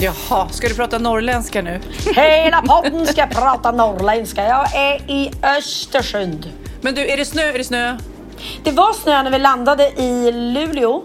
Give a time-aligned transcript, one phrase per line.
[0.00, 1.80] Jaha, ska du prata norrländska nu?
[2.14, 4.44] Hela podden ska prata norrländska.
[4.44, 6.50] Jag är i Östersund.
[6.80, 7.42] Men du, är det snö?
[7.42, 7.96] Är det snö?
[8.64, 11.02] Det var snö när vi landade i Luleå.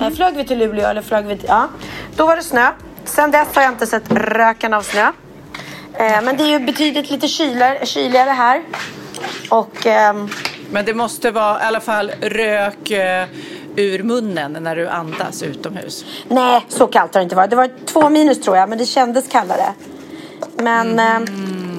[0.00, 1.48] Eh, Flög vi till Luleå eller flög vi till...
[1.48, 1.68] Ja.
[2.16, 2.70] Då var det snö.
[3.04, 5.12] Sen dess har jag inte sett röken av snö.
[5.94, 8.62] Eh, Men det är ju betydligt lite kyligare, kyligare här.
[9.48, 10.28] Och ehm,
[10.70, 13.26] Men det måste vara i alla fall rök eh,
[13.78, 16.04] ur munnen när du andas utomhus.
[16.28, 17.50] nej, så kallt har det inte varit.
[17.50, 19.74] Det var två minus tror jag, men det kändes kallare.
[20.56, 21.24] Men ehm,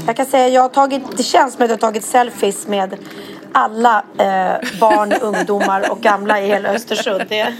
[0.08, 2.96] jag kan säga, jag har tagit, det känns som att jag har tagit selfies med
[3.52, 7.24] alla eh, barn, ungdomar och gamla i hela Östersund.
[7.30, 7.54] Det,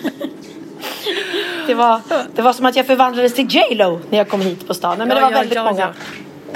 [1.68, 2.02] det, var,
[2.36, 4.98] det var som att jag förvandlades till J Lo när jag kom hit på stan.
[4.98, 5.94] Men det Ja, var ja, väldigt ja, många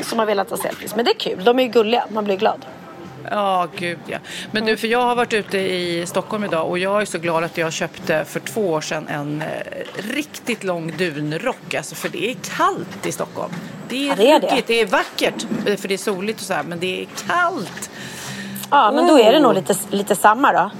[0.01, 0.95] som har velat ta selfies.
[0.95, 2.65] Men det är kul, de är ju gulliga, man blir glad.
[3.31, 4.17] Ja, gud ja.
[4.51, 7.43] Men du, för jag har varit ute i Stockholm idag och jag är så glad
[7.43, 9.47] att jag köpte för två år sedan en eh,
[10.13, 11.73] riktigt lång dunrock.
[11.73, 13.53] Alltså, för det är kallt i Stockholm.
[13.89, 14.63] Det är, Ja, det är det.
[14.67, 17.89] det är vackert eh, för det är soligt och så här, men det är kallt.
[18.71, 19.41] Ja, men då är det Oh.
[19.43, 20.71] nog lite, lite samma då.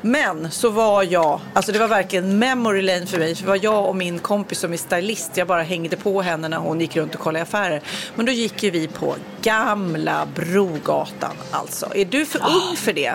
[0.00, 3.34] Men så var jag, alltså det var verkligen memory lane för mig.
[3.34, 5.36] För det var jag och min kompis som är stylist.
[5.36, 7.82] Jag bara hängde på henne när hon gick runt och kollade affärer.
[8.14, 11.92] Men då gick ju vi på Gamla Brogatan alltså.
[11.94, 13.14] Är du för ung för det?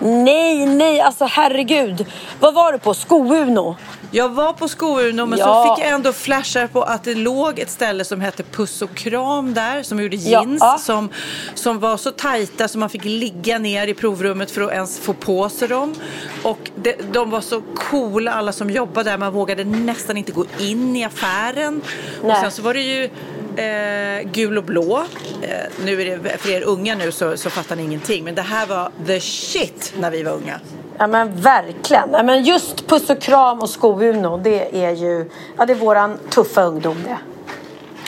[0.00, 2.06] Nej, nej, alltså herregud.
[2.40, 2.94] Vad var du på?
[2.94, 3.76] Sko-Uno?
[4.10, 5.44] Jag var på Sko-Uno men Ja.
[5.46, 8.94] så fick jag ändå flashar på att det låg ett ställe som hette Puss och
[8.94, 10.40] kram där som gjorde Ja.
[10.42, 11.08] jeans som,
[11.54, 15.12] som var så tajta så man fick ligga ner i provrummet för att ens få
[15.12, 15.94] på sig dem.
[16.42, 19.18] Och de, de var så coola alla som jobbade där.
[19.18, 21.82] Man vågade nästan inte gå in i affären.
[22.22, 22.40] Och Nej.
[22.40, 23.10] sen så var det ju
[23.56, 25.04] eh, gul och blå.
[25.42, 28.24] Eh, nu är det för er unga nu så, så fattar ni ingenting.
[28.24, 30.60] Men det här var the shit när vi var unga.
[30.98, 32.08] Ja men verkligen.
[32.12, 36.18] Ja, men just puss och kram och sko-Uno, det är ju ja, det är våran
[36.30, 37.18] tuffa ungdom det.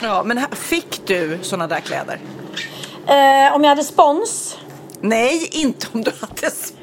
[0.01, 2.19] Ja, men fick du såna där kläder?
[3.07, 4.57] Eh, om jag hade spons?
[5.01, 6.73] Nej, inte om du hade spons!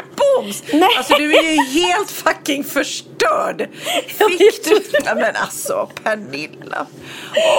[0.72, 0.88] Nej.
[0.98, 3.68] Alltså du är ju helt fucking förstörd!
[4.38, 4.80] Fick du...
[5.04, 6.86] Nej men alltså, Pernilla.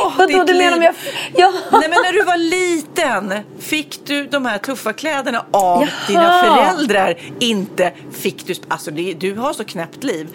[0.05, 0.93] Åh, Vadå, du menar om jag...
[1.35, 1.53] Ja.
[1.71, 5.89] Nej men när du var liten, fick du de här tuffa kläderna av Jaha.
[6.07, 7.17] dina föräldrar?
[7.39, 8.53] Inte fick du...
[8.67, 10.27] Alltså det, du har så knäppt liv.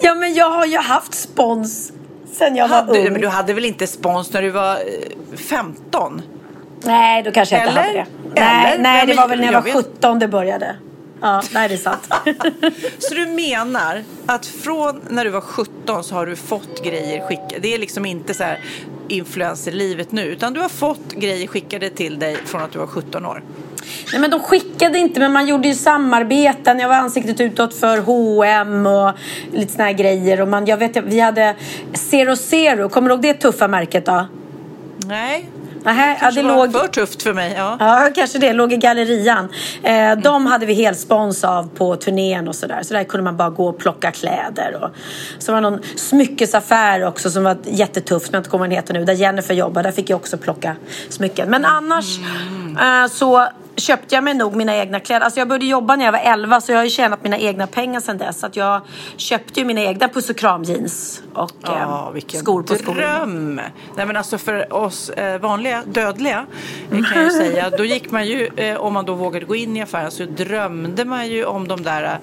[0.00, 1.92] ja men jag har ju haft spons
[2.32, 3.12] sen jag var Hade, ung.
[3.12, 6.22] men du hade väl inte spons när du var eh, 15?
[6.84, 7.82] Nej, då kanske jag inte Eller?
[7.82, 7.92] hade
[8.34, 8.40] det.
[8.40, 8.78] Eller?
[8.78, 9.86] nej, Nej, det var väl när jag jag var vet.
[9.96, 10.76] 17 det började.
[11.20, 12.08] Ja, nej det är sant.
[12.98, 17.58] Så du menar att från när du var 17 så har du fått grejer skickade?
[17.58, 18.60] Det är liksom inte så här
[19.08, 23.26] influencerlivet nu utan du har fått grejer skickade till dig från att du var 17
[23.26, 23.42] år?
[24.12, 26.78] Nej men de skickade inte men man gjorde ju samarbeten.
[26.78, 29.12] Jag var ansiktet utåt för H&M och
[29.52, 30.40] lite såna här grejer.
[30.40, 31.54] Och man, jag vet, vi hade
[31.92, 34.26] Zero Zero, kommer du ihåg det tuffa märket då?
[35.06, 35.48] Nej,
[35.84, 36.72] Nähä, ja, det låg...
[36.72, 37.54] för tufft för mig.
[37.56, 37.76] Ja.
[37.80, 38.52] Ja, kanske det.
[38.52, 39.48] Låg i gallerian.
[39.82, 42.82] Eh, de hade vi helt spons av på turnén och sådär.
[42.82, 44.78] Så där kunde man bara gå och plocka kläder.
[44.82, 44.90] Och...
[45.38, 48.76] Så var det någon smyckesaffär också som var jättetufft, som jag inte kommer vad den
[48.76, 49.04] heter nu.
[49.04, 50.76] Där Jennifer jobbade, där fick jag också plocka
[51.08, 51.50] smycken.
[51.50, 52.18] Men annars
[52.80, 55.24] eh, så köpte jag mig nog mina egna kläder.
[55.24, 57.66] Alltså jag började jobba när jag var 11 så jag har ju tjänat mina egna
[57.66, 58.40] pengar sedan dess.
[58.40, 58.80] Så att jag
[59.16, 62.94] köpte ju mina egna puss och kram jeans och Ja, eh, skor på skor.
[62.94, 63.60] dröm!
[63.96, 66.46] Nej, men alltså för oss eh, vanliga dödliga
[66.92, 69.76] eh, kan jag säga, då gick man ju, eh, om man då vågade gå in
[69.76, 72.18] i affären, så drömde man ju om de där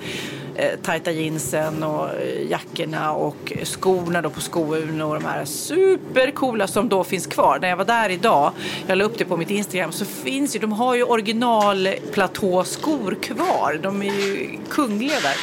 [0.56, 6.68] eh, tajta jeansen och eh, jackorna och skorna då på Sko-Uno och de här supercoola
[6.68, 7.60] som då finns kvar.
[7.62, 8.52] När jag var där idag,
[8.88, 13.80] jag la upp det på mitt Instagram, så finns ju, de har ju originalplatåskor kvar.
[13.84, 15.36] De är ju kungliga där.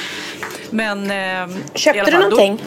[0.71, 1.11] Men...
[1.51, 2.63] Eh, Köpte du fall, då- någonting?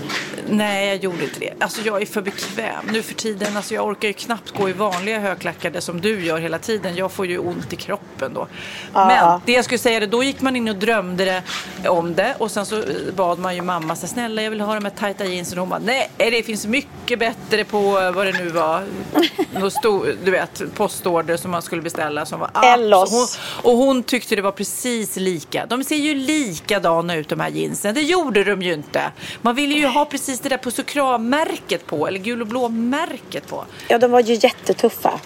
[0.50, 1.54] Nej, jag gjorde inte det.
[1.60, 3.58] Alltså jag är för bekväm nu för tiden.
[3.58, 6.96] Alltså jag orkar ju knappt gå i vanliga högklackade som du gör hela tiden.
[6.96, 8.48] Jag får ju ont i kroppen då.
[8.94, 9.08] Ja.
[9.08, 11.44] Men det jag skulle säga, det, då gick man in och drömde
[11.88, 12.84] om det och sen så
[13.16, 15.70] bad man ju mamma så snälla jag vill ha de här tajta jeansen och hon
[15.70, 17.82] bara, nej det finns mycket bättre på
[18.16, 18.84] vad det nu var.
[19.70, 23.12] Stor, du vet, postorder som man skulle beställa som var Ellos.
[23.12, 25.66] Hon, och hon tyckte det var precis lika.
[25.66, 27.96] De ser ju likadana ut de här jeansen.
[27.96, 29.12] Det gjorde de ju inte.
[29.42, 33.48] Man ville ju ha precis det där puss och kram-märket på, eller gul och blå-märket
[33.48, 33.66] på.
[33.88, 35.20] Ja, de var ju jättetuffa.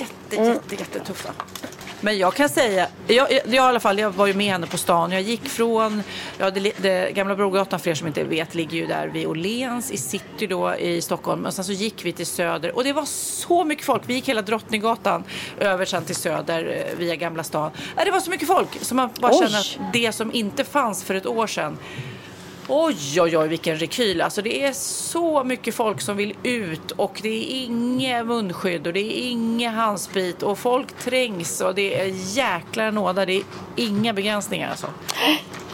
[0.00, 1.30] Jätte, jätte, jättetuffa.
[2.00, 4.66] Men jag kan säga, jag, jag, jag, i alla fall, jag var ju med henne
[4.66, 5.12] på stan.
[5.12, 6.02] Jag gick från,
[6.38, 9.90] ja, det, det, Gamla Brogatan för er som inte vet ligger ju där vid Åhléns
[9.90, 11.46] i city då i Stockholm.
[11.46, 14.02] Och sen så gick vi till Söder och det var så mycket folk.
[14.06, 15.24] Vi gick hela Drottninggatan
[15.58, 17.70] över sen till Söder eh, via Gamla stan.
[17.96, 19.38] Ja, det var så mycket folk så man bara Oj.
[19.38, 21.78] känner att det som inte fanns för ett år sedan
[22.70, 24.20] Oj, oj, oj, vilken rekyl.
[24.20, 28.92] Alltså det är så mycket folk som vill ut och det är inget munskydd och
[28.92, 33.26] det är inget handsprit och folk trängs och det är jäkla nåda.
[33.26, 33.42] Det är
[33.76, 34.86] inga begränsningar alltså.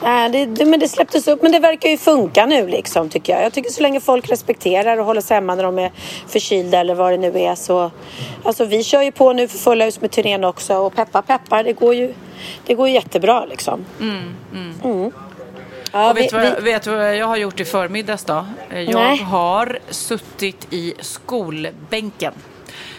[0.02, 1.42] Nej, det, det, men det släpptes upp.
[1.42, 3.44] Men det verkar ju funka nu liksom tycker jag.
[3.44, 5.92] Jag tycker så länge folk respekterar och håller sig hemma när de är
[6.28, 7.90] förkylda eller vad det nu är så.
[8.42, 11.64] Alltså vi kör ju på nu för fulla hus med turnén också och peppar peppar.
[11.64, 12.14] Det går ju,
[12.66, 13.84] det går ju jättebra liksom.
[14.00, 15.12] Mm.
[15.94, 18.46] Ja, Och vet, du vad, vet du vad jag har gjort i förmiddags då?
[18.70, 19.18] Eh, Jag Nej.
[19.22, 22.32] har suttit i skolbänken.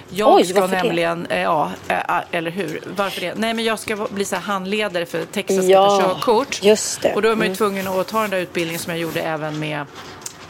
[0.09, 0.83] Jag Oj, ska varför det?
[0.83, 1.97] nämligen, eh, ja, eh,
[2.31, 2.81] eller hur?
[2.95, 3.33] Varför det?
[3.35, 6.63] Nej, men jag ska bli så handledare för Texas ska Ja, ta körkort.
[6.63, 7.13] just det.
[7.15, 7.57] Och då är man ju Mm.
[7.57, 9.85] tvungen att ta den där utbildningen som jag gjorde även med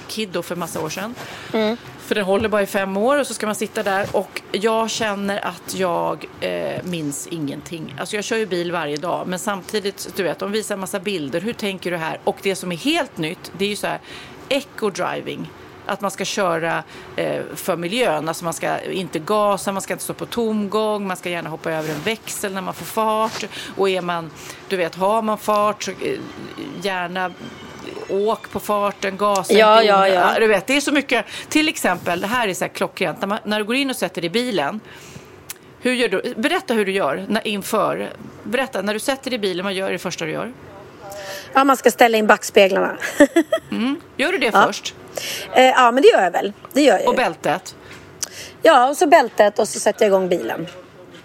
[0.07, 1.15] Kiddo för massa år sedan.
[1.53, 1.77] Mm.
[2.05, 4.89] För den håller bara i fem år och så ska man sitta där och jag
[4.89, 7.95] känner att jag eh, minns ingenting.
[7.99, 10.99] Alltså jag kör ju bil varje dag men samtidigt, du vet, de visar en massa
[10.99, 11.41] bilder.
[11.41, 12.19] Hur tänker du här?
[12.23, 13.99] Och det som är helt nytt, det är ju så här
[14.49, 15.45] eco-driving.
[15.85, 16.83] Att man ska köra
[17.15, 21.17] eh, för miljön, alltså man ska inte gasa, man ska inte stå på tomgång, man
[21.17, 23.45] ska gärna hoppa över en växel när man får fart.
[23.75, 24.31] Och är man,
[24.67, 26.19] du vet, har man fart så eh,
[26.81, 27.31] gärna
[28.09, 30.39] åk på farten, gasa Ja, ja, ja.
[30.39, 31.25] Du vet, det är så mycket.
[31.49, 33.21] Till exempel, det här är så här klockrent.
[33.21, 34.79] När, man, när du går in och sätter dig i bilen.
[35.81, 36.33] Hur gör du?
[36.37, 38.09] Berätta hur du gör när, inför.
[38.43, 40.53] Berätta, när du sätter dig i bilen, vad gör det första du gör?
[41.53, 42.97] ja, man ska ställa in backspeglarna.
[44.17, 44.63] Gör du det Ja.
[44.67, 44.93] först?
[45.53, 46.53] Eh, ja, men det gör jag väl.
[46.73, 47.75] Det gör jag Och bältet?
[48.61, 50.67] Ja, och så bältet och så sätter jag igång bilen.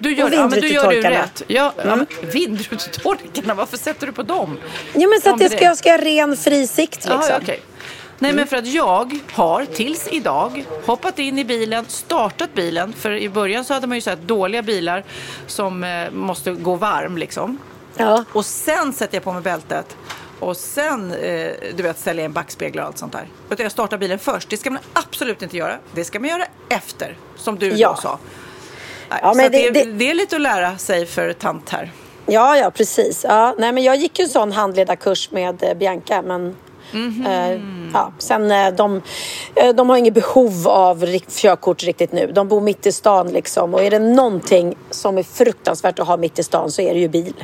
[0.01, 1.43] Du gör, Och ja, men du gör ju rätt.
[1.47, 4.59] Ja, ja, men vindrutetorkarna, varför sätter du på dem?
[4.95, 7.21] Ja, men så att är ska, jag ska ha ren fri sikt liksom.
[7.29, 7.63] Jaha, okej.
[8.19, 12.93] Nej, men för att jag har tills idag hoppat in i bilen, startat bilen.
[12.93, 15.05] För i början så hade man ju så här dåliga bilar
[15.47, 17.59] som eh, måste gå varm liksom.
[17.97, 18.25] Ja.
[18.33, 19.97] Och sen sätter jag på mig bältet.
[20.39, 23.29] Och sen, eh, du vet, ställer jag in backspeglar och allt sånt där.
[23.51, 24.51] Utan jag startar bilen först.
[24.51, 25.79] Det ska man absolut inte göra.
[25.93, 27.89] Det ska man göra efter, som du Ja.
[27.97, 28.19] då sa.
[29.23, 31.91] Ja, men det- det, det- är lite att lära sig för tant här.
[32.27, 33.25] Ja, ja, precis.
[33.29, 36.57] Ja, nej, men jag gick ju en sån handledarkurs med eh, Bianca, men
[36.93, 37.27] Mhm.
[37.27, 37.61] eh,
[37.95, 39.03] ja, sen eh, de,
[39.55, 42.33] eh, de har inget behov av körkort riktigt nu.
[42.35, 46.17] De bor mitt i stan liksom och är det någonting som är fruktansvärt att ha
[46.17, 47.35] mitt i stan så är det ju bil.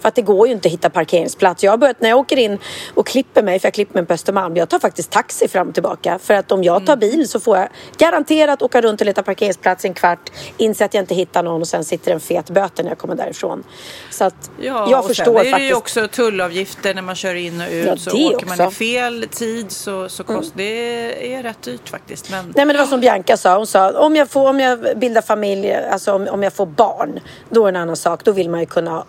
[0.00, 1.64] För att det går ju inte att hitta parkeringsplats.
[1.64, 2.58] Jag har börjat när jag åker in
[2.94, 5.74] och klipper mig, för jag klipper mig på Östermalm, jag tar faktiskt taxi fram och
[5.74, 6.18] tillbaka.
[6.22, 6.86] För att om jag Mm.
[6.86, 7.68] tar bil så får jag
[7.98, 11.60] garanterat åka runt och leta parkeringsplats i en kvart, inse att jag inte hittar någon
[11.60, 13.62] och sen sitter en fet böter när jag kommer därifrån.
[14.10, 15.70] Så att Ja, jag förstår sen är det faktiskt.
[15.70, 17.86] ju också tullavgifter när man kör in och ut.
[17.86, 18.62] Ja, så åker man också.
[18.62, 18.68] Mm.
[18.72, 18.93] i fel
[19.26, 22.30] tid så, så kost, det är rätt dyrt faktiskt.
[22.30, 24.98] Men Nej men det var som Bianca sa, hon sa om jag, får, om jag
[24.98, 27.20] bildar familj, alltså om, om jag får barn,
[27.50, 28.24] då är det en annan sak.
[28.24, 29.04] Då vill man ju kunna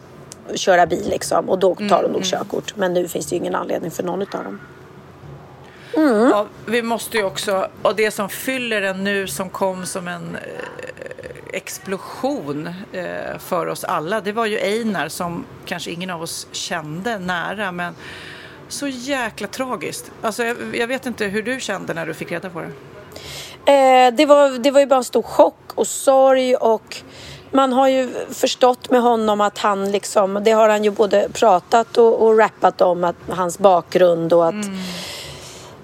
[0.56, 2.76] köra bil liksom och då tar de Mm, nog körkort.
[2.76, 4.60] Men nu finns det ju ingen anledning för någon utav dem.
[6.32, 10.36] ja, vi måste ju också, och det som fyller en nu som kom som en
[10.36, 11.10] eh,
[11.54, 17.20] explosion eh, för oss alla, det var ju Einar som kanske ingen av oss kände
[17.20, 17.94] nära, men
[18.68, 20.12] så jäkla tragiskt.
[20.22, 22.72] Alltså, jag, jag vet inte hur du kände när du fick reda på det.
[23.72, 26.98] Eh, det, var, det var ju bara en stor chock och sorg och
[27.52, 31.98] man har ju förstått med honom att han liksom, det har han ju både pratat
[31.98, 34.56] och, och rappat om, att, hans bakgrund och att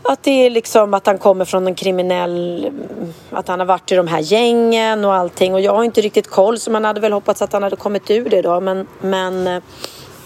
[0.04, 2.72] Att det är liksom att han kommer från en kriminell,
[3.32, 5.54] att han har varit i de här gängen och allting.
[5.54, 8.12] Och jag har inte riktigt koll så man hade väl hoppats att han hade kommit
[8.12, 8.60] ur det då.
[8.60, 9.64] Men, men eh,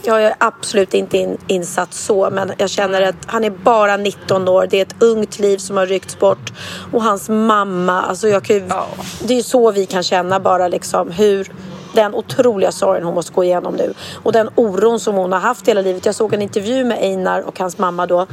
[0.05, 2.29] jag är absolut inte in, insatt så.
[2.29, 4.67] Men jag känner att han är bara 19 år.
[4.69, 6.53] Det är ett ungt liv som har ryckts bort.
[6.91, 8.61] Och hans mamma, alltså jag kan ju,
[9.21, 11.51] det är ju så vi kan känna bara liksom hur
[11.93, 13.93] den otroliga sorgen hon måste gå igenom nu.
[14.23, 16.05] Och den oron som hon har haft hela livet.
[16.05, 18.27] Jag såg en intervju med Einar och hans mamma då.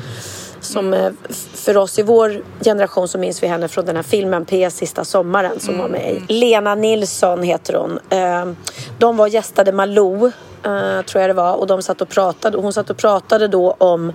[0.62, 1.12] Som eh,
[1.54, 5.04] för oss i vår generation så minns vi henne från den här filmen P sista
[5.04, 6.32] sommaren som var med i.
[6.32, 7.98] Lena Nilsson heter hon.
[8.10, 8.52] Eh,
[8.98, 10.26] De var gästade Malou
[10.64, 13.48] eh, tror jag det var och de satt och pratade och hon satt och pratade
[13.48, 14.12] då om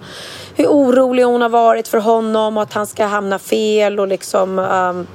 [0.56, 4.60] hur orolig hon har varit för honom och att han ska hamna fel och liksom
[4.60, 5.08] ehm,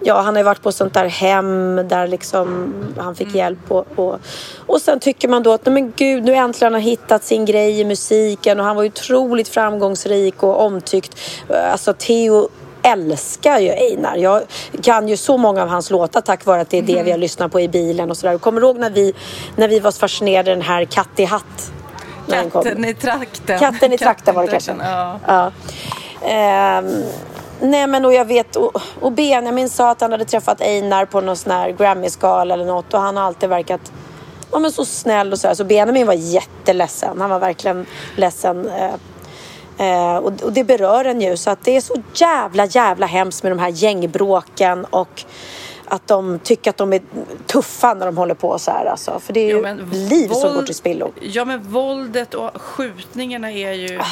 [0.00, 3.70] Ja, han har ju varit på sånt där hem där liksom han fick hjälp.
[3.70, 4.18] Och, och,
[4.66, 7.44] och sen tycker man då att nej men gud, nu äntligen har han hittat sin
[7.44, 11.18] grej i musiken och han var ju otroligt framgångsrik och omtyckt.
[11.72, 12.48] Alltså Theo
[12.82, 14.16] älskar ju Einar.
[14.16, 14.42] Jag
[14.82, 17.18] kan ju så många av hans låtar tack vare att det är det vi har
[17.18, 18.38] lyssnat på i bilen och sådär.
[18.38, 19.12] Kommer du ihåg när vi,
[19.56, 21.72] när vi var så fascinerade den här Katt i hatt?
[22.28, 23.58] Katten i trakten.
[23.58, 24.74] Katten i trakten var det kanske.
[24.80, 25.20] Ja.
[25.26, 25.52] Ja.
[26.28, 27.02] Ehm,
[27.60, 31.20] nej men och jag vet, och, och Benjamin sa att han hade träffat Einar på
[31.20, 33.92] någon sån här Grammy-skala eller något och han har alltid verkat
[34.52, 35.54] ja, men så snäll och så här.
[35.54, 37.20] Så Benjamin var jätteledsen.
[37.20, 37.86] Han var verkligen
[38.16, 38.68] ledsen.
[38.68, 38.94] Eh,
[39.86, 41.36] eh, och, och det berör en ju.
[41.36, 45.24] Så att det är så jävla, jävla hemskt med de här gängbråken och
[45.88, 47.00] att de tycker att de är
[47.46, 49.20] tuffa när de håller på så här alltså.
[49.20, 51.12] För det är ju men liv som går till spillo.
[51.20, 53.98] Ja, men våldet och skjutningarna är ju...
[53.98, 54.04] Ah.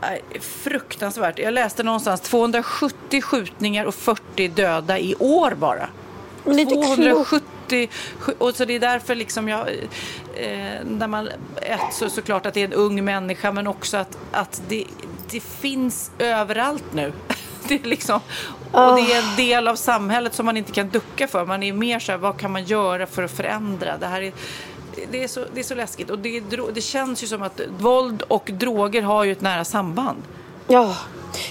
[0.00, 1.38] Nej, fruktansvärt.
[1.38, 5.88] Jag läste någonstans 270 skjutningar och 40 döda i år bara.
[6.44, 7.28] Men det är inte klokt.
[7.28, 7.88] 270
[8.20, 9.68] sk- och så det är därför liksom jag
[10.34, 11.28] eh, när man
[11.62, 14.84] ett så såklart att det är en ung människa men också att, att det,
[15.30, 17.12] det finns överallt nu.
[17.68, 18.20] Det är liksom,
[18.72, 21.44] och det är en del av samhället som man inte kan ducka för.
[21.46, 23.96] Man är mer så här, vad kan man göra för att förändra?
[23.98, 24.32] Det här är
[25.10, 26.42] det är så, det är så läskigt och det,
[26.74, 30.22] det känns ju som att våld och droger har ju ett nära samband.
[30.66, 30.96] Ja.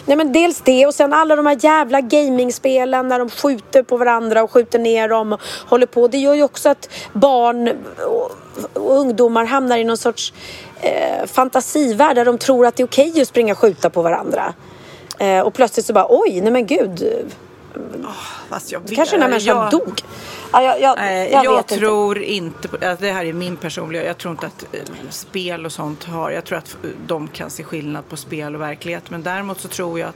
[0.05, 3.97] Nej men dels det och sen alla de här jävla gamingspelen när de skjuter på
[3.97, 6.07] varandra och skjuter ner dem och håller på.
[6.07, 7.69] Det gör ju också att barn
[8.07, 8.31] och,
[8.73, 10.33] och ungdomar hamnar i någon sorts
[10.81, 14.53] eh, fantasivärld där de tror att det är okej att springa och skjuta på varandra.
[15.19, 17.25] Eh, och plötsligt så bara oj, nej men gud.
[18.49, 20.01] Fast jag vet, Kanske den här människan jag, dog.
[20.51, 21.77] Ja, jag, jag, Nej, jag, jag, inte.
[21.77, 24.79] tror inte, på, alltså det här är min personliga, jag tror inte att eh,
[25.09, 28.61] spel och sånt har, jag tror att eh, de kan se skillnad på spel och
[28.61, 29.09] verklighet.
[29.09, 30.15] Men däremot så tror jag att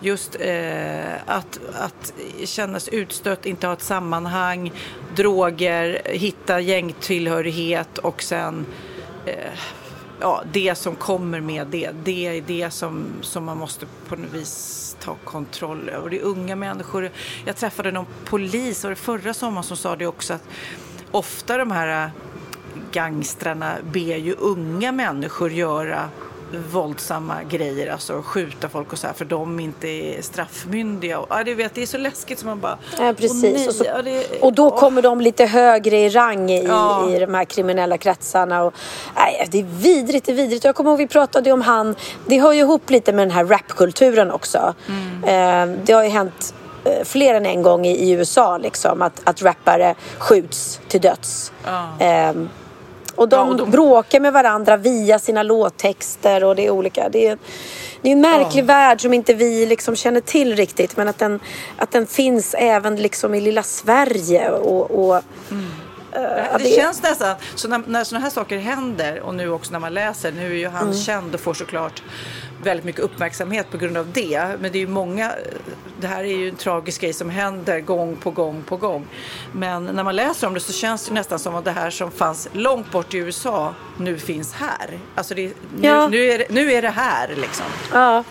[0.00, 2.12] just eh, att, att
[2.44, 4.72] kännas utstött, inte ha ett sammanhang,
[5.16, 8.66] droger, hitta gängtillhörighet och sen
[9.26, 9.34] eh,
[10.20, 14.32] ja, det som kommer med det, det är det som, som man måste på något
[14.32, 16.10] vis ta kontroll över.
[16.10, 17.10] Det är unga människor.
[17.44, 20.44] Jag träffade någon polis, och det förra sommaren, som sa det också att
[21.10, 22.10] ofta de här äh,
[22.92, 26.08] gangstrarna ber ju unga människor göra
[26.72, 31.18] våldsamma grejer, alltså skjuta folk och så här, för de inte är straffmyndiga.
[31.18, 32.78] Och, ja, du vet, det är så läskigt som man bara...
[32.98, 33.44] Ja, precis.
[33.44, 36.50] "Åh, nej, och, så, ja, det- och då åh." kommer de lite högre i rang
[36.50, 37.10] i, Ja.
[37.10, 38.62] i de här kriminella kretsarna.
[38.62, 38.74] Och,
[39.16, 40.64] nej, det är vidrigt, det är vidrigt.
[40.64, 41.94] Jag kommer ihåg vi pratade om han,
[42.26, 44.74] det hör ju ihop lite med den här rapkulturen också.
[45.26, 46.54] Eh, det har ju hänt
[46.84, 51.52] eh, fler än en gång i, i USA liksom, att, att rappare skjuts till döds.
[51.98, 52.32] Eh,
[53.20, 57.08] och de, Ja, och de- bråkar med varandra via sina låttexter och det är olika.
[57.08, 57.38] Det är,
[58.02, 61.40] det är en märklig värld som inte vi liksom känner till riktigt men att den,
[61.76, 64.50] att den finns även liksom i lilla Sverige.
[64.50, 65.22] Och, och, eh,
[66.12, 69.78] Det, det- känns nästan, så när, när sådana här saker händer och nu också när
[69.78, 70.94] man läser, nu är ju han Mm.
[70.94, 72.02] känd och får såklart
[72.62, 74.42] väldigt mycket uppmärksamhet på grund av det.
[74.60, 75.32] Men det är ju många,
[76.00, 79.06] det här är ju en tragisk grej som händer gång på gång på gång.
[79.52, 82.10] Men när man läser om det så känns det nästan som att det här som
[82.10, 84.98] fanns långt bort i USA nu finns här.
[85.14, 85.42] Alltså det,
[85.76, 86.08] nu, Ja.
[86.08, 87.66] nu, är, det, nu är det här liksom.
[87.92, 88.24] ja.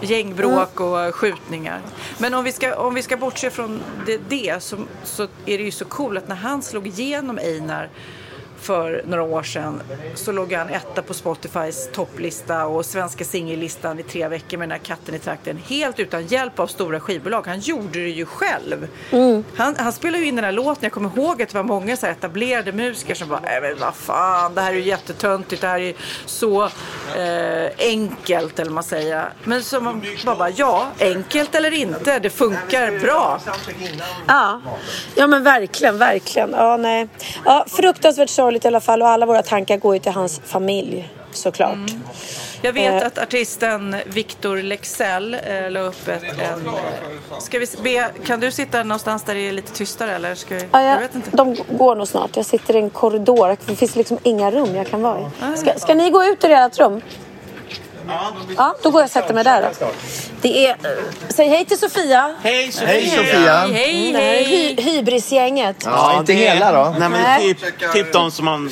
[0.00, 1.80] Gängbråk och skjutningar.
[2.18, 5.64] Men om vi ska, om vi ska bortse från det, det så, så är det
[5.64, 7.88] ju så coolt att när han slog igenom Einar
[8.58, 9.82] för några år sedan
[10.14, 14.78] så låg han etta på Spotifys topplista och svenska singellistan i tre veckor med den
[14.78, 15.58] här katten i trakten.
[15.68, 17.46] Helt utan hjälp av stora skivbolag.
[17.46, 18.88] Han gjorde det ju själv.
[19.56, 20.78] Han, han spelade ju in den här låten.
[20.80, 23.78] Jag kommer ihåg att det var många så här etablerade musiker som bara, nej men
[23.78, 25.62] vad fan, det här är ju jättetöntigt.
[25.62, 25.94] Det här är ju
[26.26, 26.64] så
[27.16, 29.28] eh, enkelt, eller man säger.
[29.44, 33.40] Men så man bara, bara, ja, enkelt eller inte, det funkar bra.
[34.26, 34.60] Ja.
[35.14, 36.50] ja, men verkligen, verkligen.
[36.50, 37.08] Ja, nej.
[37.44, 41.10] Ja, fruktansvärt sorgligt i alla fall och alla våra tankar går ju till hans familj
[41.32, 41.78] såklart.
[42.62, 43.06] Jag vet Eh.
[43.06, 46.70] att artisten Victor Lexell eh, la upp ett, en...
[47.40, 50.34] Ska vi be, kan du sitta någonstans där det är lite tystare eller?
[50.34, 51.30] Ska vi, Ja, jag jag, vet inte.
[51.36, 52.36] De går nog snart.
[52.36, 53.56] Jag sitter i en korridor.
[53.66, 55.56] Det finns liksom inga rum jag kan vara i.
[55.56, 57.00] Ska, ska ni gå ut ur ert rum?
[58.56, 59.86] Ja, då går jag och sätter mig där då.
[60.42, 60.70] Det är...
[60.70, 60.76] eh,
[61.28, 62.34] Säg hej till Sofia.
[62.42, 62.86] Hej Sofia!
[62.88, 63.56] Hej Sofia!
[63.56, 64.76] Hej, Det här är hej!
[64.76, 65.76] hy- hybrisgänget.
[65.84, 66.90] Ja, inte hela då.
[66.98, 67.54] Nej men Nej.
[67.54, 68.70] typ, typ de som man...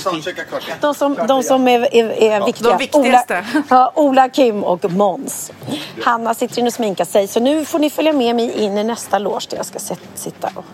[0.80, 2.68] De som, de som är, är, är viktiga.
[2.70, 3.44] de viktigaste.
[3.54, 5.52] Ola, ja, Ola, Kim och Måns.
[6.04, 7.28] Hanna sitter inne och sminkar sig.
[7.28, 9.98] Så nu får ni följa med mig in i nästa loge där jag ska sit-
[10.14, 10.64] sitta och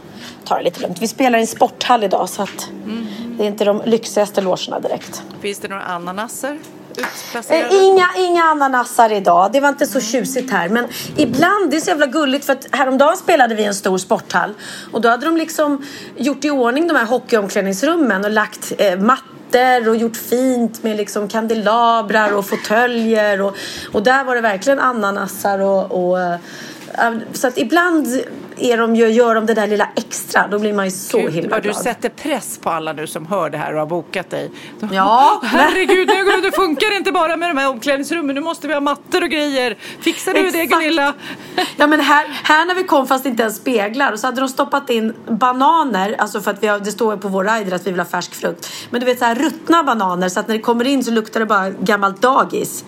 [0.44, 0.98] ta det lite lugnt.
[1.02, 2.68] Vi spelar i en sporthall idag så att
[3.38, 5.22] det är inte de lyxigaste logerna direkt.
[5.40, 6.58] Finns det några ananaser
[6.96, 7.76] utplacerade?
[7.76, 9.52] Inga, inga ananassar idag.
[9.52, 10.68] Det var inte så tjusigt här.
[10.68, 13.98] Men ibland, det är så jävla gulligt för att häromdagen spelade vi i en stor
[13.98, 14.54] sporthall.
[14.92, 19.88] Och då hade de liksom gjort i ordning de här hockeyomklädningsrummen och lagt eh, mattor
[19.88, 23.40] och gjort fint med liksom kandelabrar och fåtöljer.
[23.40, 23.56] Och,
[23.92, 26.38] och där var det verkligen ananassar och, och eh,
[27.32, 28.06] så att ibland
[28.60, 30.48] är de ju, gör de det där lilla extra.
[30.48, 31.82] Då blir man ju så Gud, himla vad du glad.
[31.82, 34.50] sätter press på alla nu som hör det här och har bokat dig.
[34.92, 35.40] Ja.
[35.44, 38.34] Herregud, nu, det funkar inte bara med de här omklädningsrummen.
[38.34, 39.76] Nu måste vi ha mattor och grejer.
[40.00, 40.82] Fixar du det Exakt.
[40.82, 41.14] Gunilla?
[41.76, 44.40] Ja men här, här när vi kom fanns det inte ens speglar och så hade
[44.40, 47.76] de stoppat in bananer, alltså för att vi har, det står ju på vår rider
[47.76, 48.72] att vi vill ha färsk frukt.
[48.90, 51.40] Men du vet så här ruttna bananer så att när det kommer in så luktar
[51.40, 52.84] det bara gammalt dagis.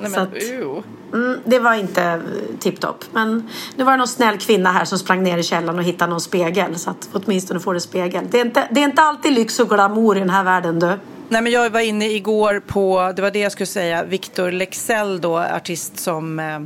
[0.00, 0.82] Nej, så men, att, ew
[1.16, 2.20] mm, det var inte
[2.60, 3.04] tipptopp.
[3.12, 6.10] Men nu var det någon snäll kvinna här som sprang ner i källaren och hittade
[6.10, 8.24] någon spegel så att åtminstone får du spegel.
[8.30, 10.98] Det är inte, det är inte alltid lyx och glamour i den här världen du.
[11.28, 15.20] Nej, men jag var inne igår på, det var det jag skulle säga, Victor Lexell
[15.20, 16.60] då, artist som eh,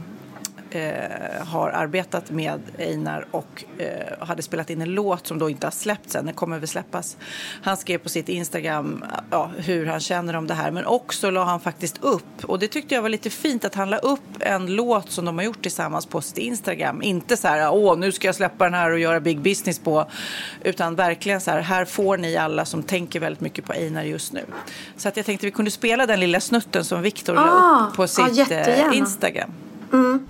[0.71, 5.67] eh, har arbetat med Einar och eh, hade spelat in en låt som då inte
[5.67, 7.17] har släppts än, den kommer väl släppas.
[7.63, 11.45] Han skrev på sitt Instagram ja, hur han känner om det här, men också la
[11.45, 14.75] han faktiskt upp, och det tyckte jag var lite fint att han la upp en
[14.75, 17.03] låt som de har gjort tillsammans på sitt Instagram.
[17.03, 20.07] Inte så här, åh nu ska jag släppa den här och göra big business på,
[20.65, 24.33] utan verkligen så här, här får ni alla som tänker väldigt mycket på Einar just
[24.33, 24.45] nu.
[24.97, 27.97] Så att jag tänkte vi kunde spela den lilla snutten som Victor la Ah, upp
[27.97, 28.95] på ja, sitt jättegärna.
[28.95, 29.51] Instagram.
[29.93, 30.27] Mm,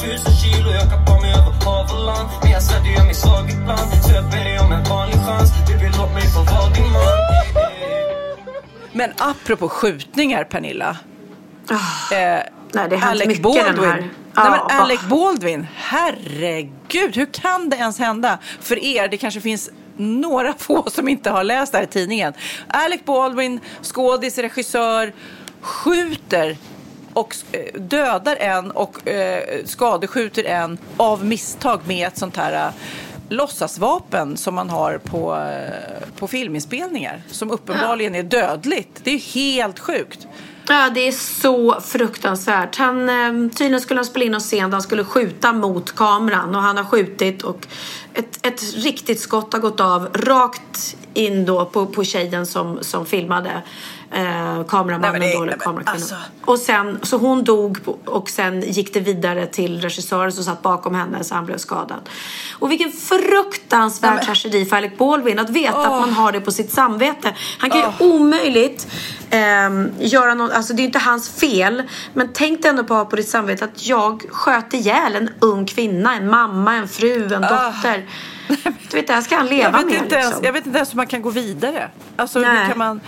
[0.00, 3.14] tusen kilo Jag kan mig över hav och land Men jag svär du gör mig
[3.14, 6.70] svag ibland Så jag ber dig om en vanlig chans Baby låt mig få vara
[6.74, 7.02] din man
[8.92, 10.96] Men apropå skjutningar, Pernilla.
[11.70, 11.76] Eh,
[12.72, 13.64] Nej, det har Alec mycket Baldwin.
[13.74, 13.96] den här.
[14.00, 18.38] Nej, men va- Alec Baldwin, herregud, hur kan det ens hända?
[18.60, 22.32] För er, det kanske finns några få som inte har läst det här tidningen.
[22.66, 25.12] Alec Baldwin, skådis, regissör,
[25.60, 26.56] skjuter
[27.12, 32.72] och eh, dödar en och eh, skadeskjuter en av misstag med ett sånt här eh,
[33.28, 39.00] låtsasvapen som man har på, eh, på filminspelningar som uppenbarligen är dödligt.
[39.04, 40.26] Det är helt sjukt.
[40.68, 42.76] Ja, det är så fruktansvärt.
[42.76, 46.54] Han, ehm, tydligen skulle han spela in en scen där han skulle skjuta mot kameran
[46.54, 47.66] och han har skjutit och
[48.14, 53.06] ett, ett riktigt skott har gått av rakt in då på, på tjejen som, som
[53.06, 53.62] filmade.
[54.10, 55.94] Eh, kameramannen Nej, det- då, eller kamerakvinnan.
[55.94, 56.14] alltså.
[56.44, 60.94] Och sen, så hon dog och sen gick det vidare till regissören som satt bakom
[60.94, 62.08] henne så han blev skadad.
[62.58, 66.72] Och vilken fruktansvärd tragedi för Alec Baldwin att veta att man har det på sitt
[66.72, 67.34] samvete.
[67.58, 68.86] Han kan ju omöjligt
[69.30, 71.82] ehm, göra något, alltså det är ju inte hans fel.
[72.14, 75.30] Men tänk dig ändå på att ha på ditt samvete att jag sköt ihjäl en
[75.40, 78.06] ung kvinna, en mamma, en fru, en dotter.
[78.90, 80.02] Du vet, det här ska han leva jag vet, med.
[80.02, 80.44] inte ens, liksom.
[80.44, 81.90] jag vet inte ens hur man kan gå vidare.
[82.16, 82.58] Alltså, Nej.
[82.58, 83.00] hur kan man...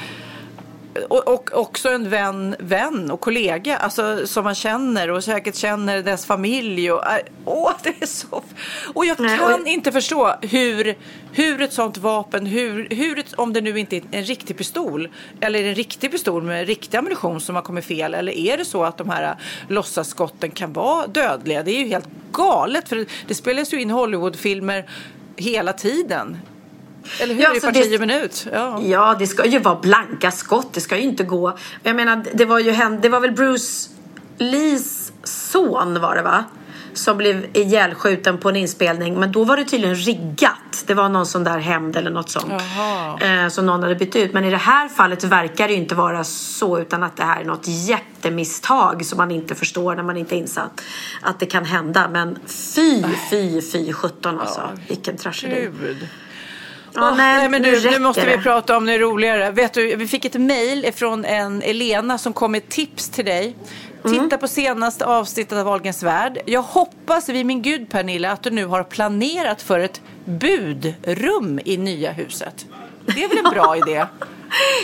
[1.09, 6.03] Och, och också en vän, vän och kollega alltså, som man känner och säkert känner
[6.03, 6.93] dess familj.
[6.93, 8.43] Och, äh, åh, det är så...
[8.95, 10.95] Och jag Nej, kan och- inte förstå hur,
[11.33, 15.09] hur ett sånt vapen, hur, hur ett, om det nu inte är en riktig pistol
[15.41, 18.85] eller en riktig pistol med riktig ammunition som har kommit fel eller är det så
[18.85, 19.37] att de här
[19.69, 21.63] låtsasskotten kan vara dödliga?
[21.63, 24.85] Det är ju helt galet för det, det spelas ju in Hollywoodfilmer
[25.37, 26.37] hela tiden.
[27.21, 27.43] Eller hur?
[27.43, 28.47] Ja, I så parti det- minut.
[28.53, 28.81] Ja.
[28.83, 30.73] Ja, det ska ju vara blanka skott.
[30.73, 31.59] Det ska ju inte gå.
[31.83, 33.91] Jag menar, det var ju det var väl Bruce
[34.39, 36.45] Lees son var det va?
[36.95, 39.21] Som blev ihjälskjuten på en inspelning.
[39.21, 40.85] Men då var det tydligen riggat.
[40.87, 42.53] Det var någon sån där hämnd eller något sånt.
[43.21, 44.33] Eh, som någon hade bytt ut.
[44.33, 46.79] Men i det här fallet verkar det ju inte vara så.
[46.79, 49.07] Utan att det här är något jättemisstag.
[49.07, 50.81] Som man inte förstår när man inte är insatt.
[51.23, 52.09] Att det kan hända.
[52.09, 54.71] Men fy, fy, fy sjutton alltså.
[54.89, 55.71] Vilken tragedi.
[55.81, 56.09] Gud.
[57.01, 59.51] Ja, Åh, nej, nej, men nu nu, nu måste vi prata om det roligare.
[59.51, 63.57] Vet du, vi fick ett mejl från en Elena som kom med tips till dig.
[64.05, 64.21] Mm.
[64.21, 66.39] Titta på senaste avsnittet av Wahlgrens värld.
[66.47, 71.77] Jag hoppas vid min gud Pernilla att du nu har planerat för ett budrum i
[71.77, 72.67] nya huset.
[73.07, 74.07] Det är väl en bra idé?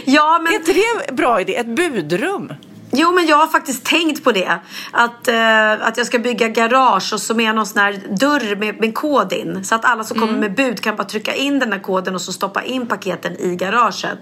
[0.05, 1.57] Ja, Är men inte det en bra idé?
[1.57, 2.53] Ett budrum?
[2.97, 4.59] Jo, men jag har faktiskt tänkt på det.
[4.93, 8.81] Att, eh, att jag ska bygga garage och så med någon sån här dörr med,
[8.81, 9.65] med kod in.
[9.65, 10.29] Så att alla som Mm.
[10.29, 13.37] kommer med bud kan bara trycka in den här koden och så stoppa in paketen
[13.41, 14.19] i garaget.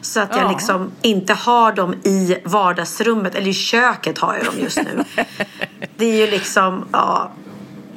[0.00, 0.50] Så att jag Ja.
[0.50, 3.34] liksom inte har dem i vardagsrummet.
[3.34, 5.04] Eller i köket har jag dem just nu.
[5.96, 7.30] det är ju liksom, ja.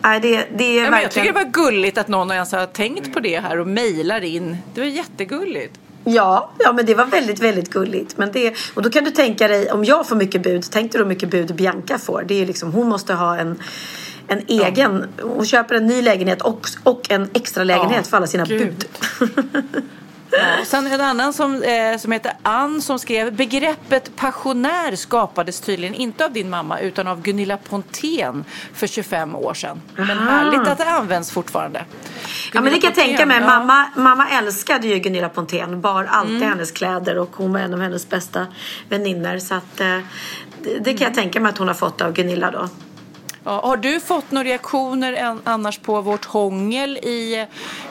[0.03, 1.09] Nej, det, det är Ja, men jag verkligen...
[1.09, 4.57] tycker det var gulligt att någon ens har tänkt på det här och mejlar in.
[4.73, 5.79] Det var jättegulligt.
[6.03, 8.17] Ja, ja, men det var väldigt, väldigt gulligt.
[8.17, 10.99] Men det, och då kan du tänka dig, om jag får mycket bud, tänk dig
[10.99, 12.23] då hur mycket bud Bianca får.
[12.27, 13.59] Det är liksom, hon måste ha en,
[14.27, 18.27] en egen, hon köper en ny lägenhet och, och en extra lägenhet Ja, för alla
[18.27, 18.85] sina gud.
[19.19, 19.33] bud.
[20.31, 25.95] Ja, sen en annan som, eh, som heter Ann som skrev begreppet passionär skapades tydligen
[25.95, 29.81] inte av din mamma utan av Gunilla Pontén för 25 år sedan.
[29.95, 30.29] Men Aha.
[30.29, 31.85] härligt att det används fortfarande.
[32.53, 33.37] Ja, men det kan jag tänka mig.
[33.41, 33.47] Ja.
[33.47, 36.49] Mamma, mamma älskade ju Gunilla Pontén, bar alltid Mm.
[36.49, 38.47] hennes kläder och hon var en av hennes bästa
[38.89, 39.39] vänner.
[39.39, 39.97] Så att, eh,
[40.63, 42.69] det, det kan jag tänka mig att hon har fått av Gunilla då.
[43.43, 47.47] Ja, har du fått några reaktioner annars på vårt hångel i,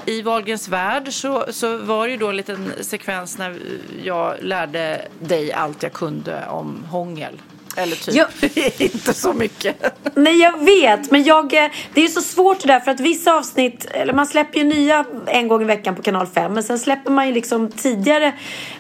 [0.06, 3.58] i Wahlgrens värld så, så var det ju då en liten sekvens när
[4.04, 7.38] jag lärde dig allt jag kunde om hångel.
[7.82, 8.26] Eller typ Ja.
[8.78, 9.76] inte så mycket.
[10.14, 13.34] Nej jag vet men jag, eh, det är så svårt det där för att vissa
[13.34, 16.78] avsnitt, eller man släpper ju nya en gång i veckan på kanal 5 men sen
[16.78, 18.32] släpper man ju liksom tidigare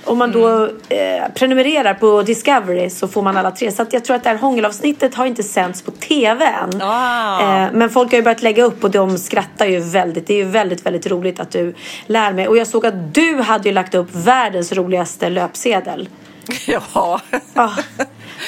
[0.04, 3.72] om man då eh, prenumererar på Discovery så får man alla tre.
[3.72, 6.82] Så jag tror att det här hångelavsnittet har inte sänts på TV än.
[6.82, 7.64] Ah.
[7.64, 10.26] Eh, men folk har ju börjat lägga upp och de skrattar ju väldigt.
[10.26, 11.74] Det är ju väldigt, väldigt roligt att du
[12.06, 12.48] lär mig.
[12.48, 16.08] Och jag såg att du hade ju lagt upp världens roligaste löpsedel.
[16.66, 17.20] Ja.
[17.54, 17.70] Ah,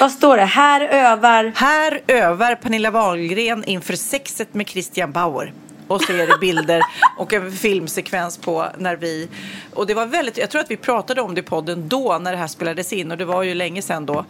[0.00, 0.44] vad står det?
[0.44, 1.52] Här övar...
[1.56, 5.52] Här övar Pernilla Wahlgren inför sexet med Christian Bauer.
[5.92, 6.82] Och så är det bilder
[7.16, 9.28] och en filmsekvens på när vi...
[9.74, 10.38] Och det var väldigt...
[10.38, 13.10] Jag tror att vi pratade om det i podden då när det här spelades in
[13.10, 14.24] och det var ju länge sedan då.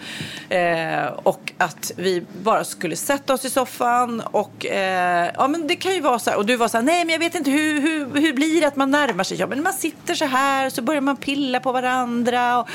[0.48, 4.66] Eh, och att vi bara skulle sätta oss i soffan och...
[4.66, 6.36] Eh, ja men det kan ju vara så här.
[6.36, 8.66] Och du var så här, nej men jag vet inte hur, hur, hur blir det
[8.66, 9.36] att man närmar sig?
[9.40, 12.68] Ja men man sitter så här så börjar man pilla på varandra och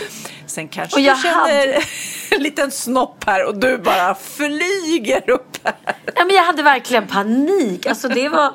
[0.46, 1.84] sen kanske Och jag du känner
[2.32, 5.57] en liten snopp här och du bara flyger upp.
[6.16, 7.86] Ja, men jag hade verkligen panik.
[7.86, 8.52] Alltså, det var,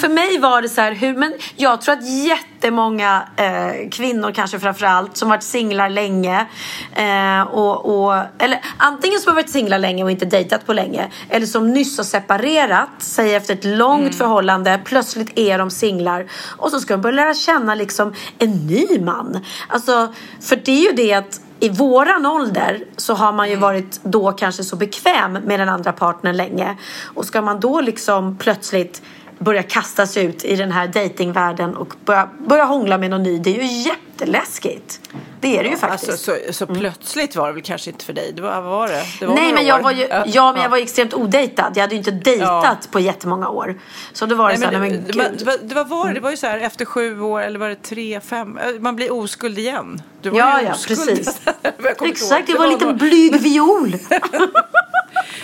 [0.00, 4.58] för mig var det så här, hur, men jag tror att jättemånga eh, kvinnor kanske
[4.60, 6.46] framförallt som varit singlar länge
[6.94, 11.08] eh, och, och, eller antingen som har varit singlar länge och inte dejtat på länge
[11.28, 16.26] eller som nyss har separerat, säger efter ett långt förhållande, plötsligt är de singlar
[16.56, 19.44] och så ska de börja lära känna liksom en ny man.
[19.68, 24.00] Alltså, för det är ju det att i våran ålder så har man ju varit
[24.02, 26.76] då kanske så bekväm med den andra partnern länge.
[27.14, 29.02] Och ska man då liksom plötsligt
[29.38, 33.38] börja kastas ut i den här datingvärlden och börja, börja hångla med någon ny.
[33.38, 35.00] Det är ju jätteläskigt.
[35.40, 36.10] Det är det ju faktiskt.
[36.10, 38.32] Alltså, så, så plötsligt var det väl kanske inte för dig?
[38.36, 39.02] Det var, var det?
[39.20, 39.82] det var Nej men jag år.
[39.84, 41.72] var ju, ja, men jag var extremt odejtad.
[41.74, 42.88] Jag hade ju inte dejtat Ja.
[42.90, 43.74] på jättemånga år.
[44.12, 45.38] Så då var det Nej, så här, men, men gud.
[45.38, 47.68] det, var, det, var, var, det var ju så här efter sju år eller var
[47.68, 48.58] det tre, fem?
[48.80, 50.02] Man blir oskuld igen.
[50.22, 50.98] Du var Ja, ju ja, oskuld.
[50.98, 51.40] precis.
[51.76, 53.96] Kommer inte Exakt, det var en liten blyg viol.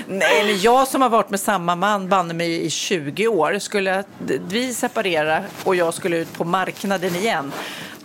[0.07, 3.59] Nej, men jag som har varit med samma man banne mig i 20 år.
[3.59, 4.05] Skulle
[4.49, 7.53] vi separera och jag skulle ut på marknaden igen.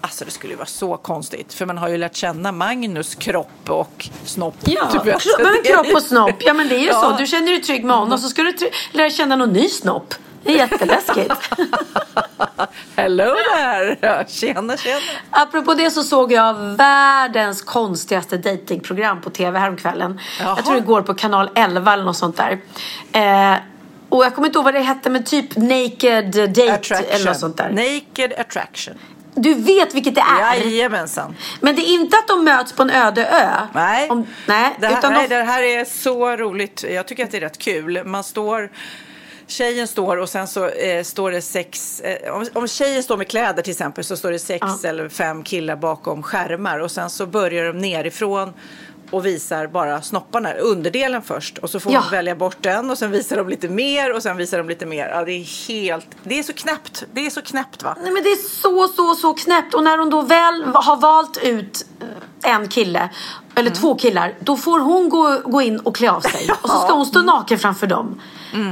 [0.01, 1.53] Alltså det skulle ju vara så konstigt.
[1.53, 4.55] För man har ju lärt känna Magnus kropp och snopp.
[4.65, 5.07] Ja, men
[5.47, 6.35] är kropp och snopp.
[6.39, 7.01] Ja men det är ju Ja.
[7.01, 7.17] så.
[7.21, 8.53] Du känner dig trygg med honom så ska du
[8.91, 10.13] lära känna någon ny snopp.
[10.43, 11.33] Det är jätteläskigt.
[12.95, 13.35] Hello!
[13.99, 14.99] Ja, Tjena, tjena.
[15.29, 20.19] Apropå det så såg jag världens konstigaste datingprogram på tv häromkvällen.
[20.39, 20.53] Jaha.
[20.55, 22.59] Jag tror det går på kanal 11 eller något sånt där.
[23.11, 23.57] Eh,
[24.09, 27.57] och jag kommer inte ihåg vad det hette men typ Naked Date eller något sånt
[27.57, 27.69] där.
[27.69, 28.93] Naked attraction.
[29.35, 30.55] Du vet vilket det är.
[30.55, 31.35] Jajamensan.
[31.59, 33.49] Men det är inte att de möts på en öde ö.
[33.73, 36.85] Nej, Om, nej, det, här, nej de, det här är så roligt.
[36.89, 38.03] Jag tycker att det är rätt kul.
[38.05, 38.69] Man står...
[39.47, 41.99] Tjejen står och sen så eh, står det sex...
[42.01, 44.89] Eh, om, om tjejen står med kläder till exempel så står det sex Ja.
[44.89, 48.53] eller fem killar bakom skärmar och sen så börjar de nerifrån
[49.11, 51.99] och visar bara snopparna, underdelen först och så får Ja.
[51.99, 54.85] man välja bort den och sen visar de lite mer och sen visar de lite
[54.85, 55.07] mer.
[55.09, 56.07] Ja, det är helt...
[56.23, 57.03] Det är så knäppt.
[57.13, 57.97] Det är så knäppt va?
[58.03, 59.73] Nej men det är så, så, så knäppt.
[59.73, 61.85] Och när hon då väl har valt ut
[62.43, 63.09] eh, en kille,
[63.57, 66.49] eller två killar, då får hon gå, gå in och klä av sig.
[66.61, 68.21] Och så ska hon stå naken framför dem.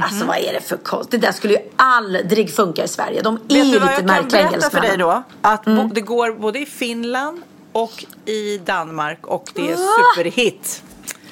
[0.02, 1.10] Alltså vad är det för konst?
[1.10, 3.22] Det där skulle ju aldrig funka i Sverige.
[3.22, 5.22] De är Vet ju du vad lite jag kan märkliga berätta för dig då?
[5.42, 10.82] Att bo, det går både i Finland och i Danmark och det är superhit.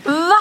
[0.05, 0.33] Va?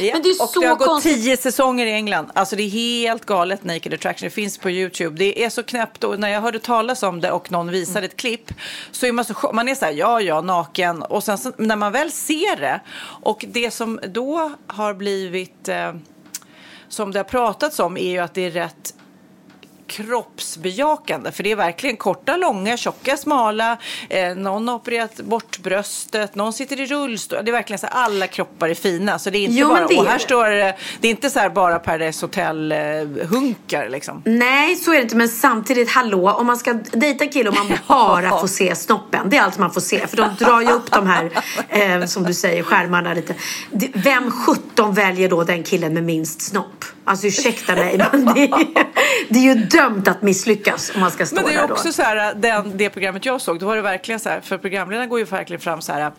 [0.00, 1.14] Ja, Men det är och så det har gått konstigt.
[1.14, 2.30] tio säsonger i England.
[2.34, 4.26] Alltså det är helt galet Naked Attraction.
[4.26, 5.18] Det finns på YouTube.
[5.18, 6.04] Det är så knäppt.
[6.04, 8.50] Och när jag hörde talas om det och någon visade ett klipp
[8.90, 11.02] så är man så man är så här, ja, ja, naken.
[11.02, 12.80] Och sen så, när man väl ser det
[13.22, 15.92] och det som då har blivit eh,
[16.88, 18.94] som det har pratats om är ju att det är rätt
[19.86, 21.32] kroppsbejakande.
[21.32, 23.78] För det är verkligen korta, långa, tjocka, smala.
[24.08, 27.44] Eh, någon har opererat bort bröstet, någon sitter i rullstol.
[27.44, 29.18] Det är verkligen så här, alla kroppar är fina.
[29.18, 31.30] Så det är inte Jo, bara, det är och här står det, det är inte
[31.30, 34.22] så här bara Paradise Hotel-hunkar liksom.
[34.24, 35.16] Nej, så är det inte.
[35.16, 39.30] Men samtidigt, hallå, om man ska dejta en kille och man bara får se snoppen.
[39.30, 40.06] Det är allt man får se.
[40.06, 41.30] För de drar ju upp de här,
[41.68, 43.34] eh, som du säger, skärmarna lite.
[43.92, 46.84] Vem 17 väljer då den killen med minst snopp?
[47.04, 48.66] Alltså ursäkta mig, men det är,
[49.28, 51.74] det är ju dömt att misslyckas om man ska stå Men det där är då.
[51.74, 54.58] också så här, den, det programmet jag såg, då var det verkligen så här, för
[54.58, 56.12] programledarna går ju verkligen fram så här,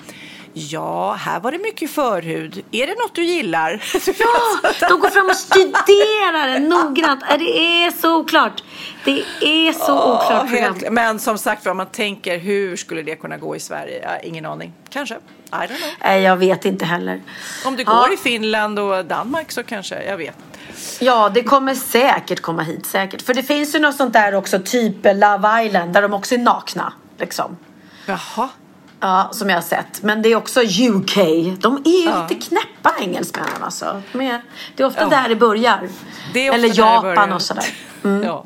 [0.54, 2.64] ja, här var det mycket förhud.
[2.72, 3.72] Är det något du gillar?
[4.20, 7.24] Ja, de går fram och studerar det noggrant.
[7.40, 8.64] Det är så oklart.
[9.06, 10.74] Det är så Ja, oklart program.
[10.74, 14.02] helt, men som sagt vad man tänker, hur skulle det kunna gå i Sverige?
[14.04, 14.74] Ja, ingen aning.
[14.90, 15.16] Kanske.
[15.16, 15.20] I
[15.52, 15.68] don't
[16.02, 16.18] know.
[16.18, 17.22] Jag vet inte heller.
[17.66, 17.94] Om det Ja.
[17.94, 20.36] går i Finland och Danmark så kanske, jag vet.
[21.00, 22.86] Ja, det kommer säkert komma hit.
[22.86, 23.22] Säkert.
[23.22, 26.40] För det finns ju något sånt där också, typ Love Island, där de också är
[26.40, 26.94] nakna.
[27.18, 27.58] Liksom.
[28.06, 28.50] Jaha.
[29.00, 30.04] Ja, som jag har sett.
[30.04, 31.16] Men det är också UK.
[31.60, 32.28] De är ju Ja.
[32.30, 34.02] lite knäppa engelsmännen alltså.
[34.12, 34.42] De är,
[34.76, 35.08] det är ofta Ja.
[35.10, 35.90] där det börjar.
[36.34, 37.36] Det är Eller där det Japan börjar.
[37.36, 37.66] och sådär.
[38.24, 38.46] Ja.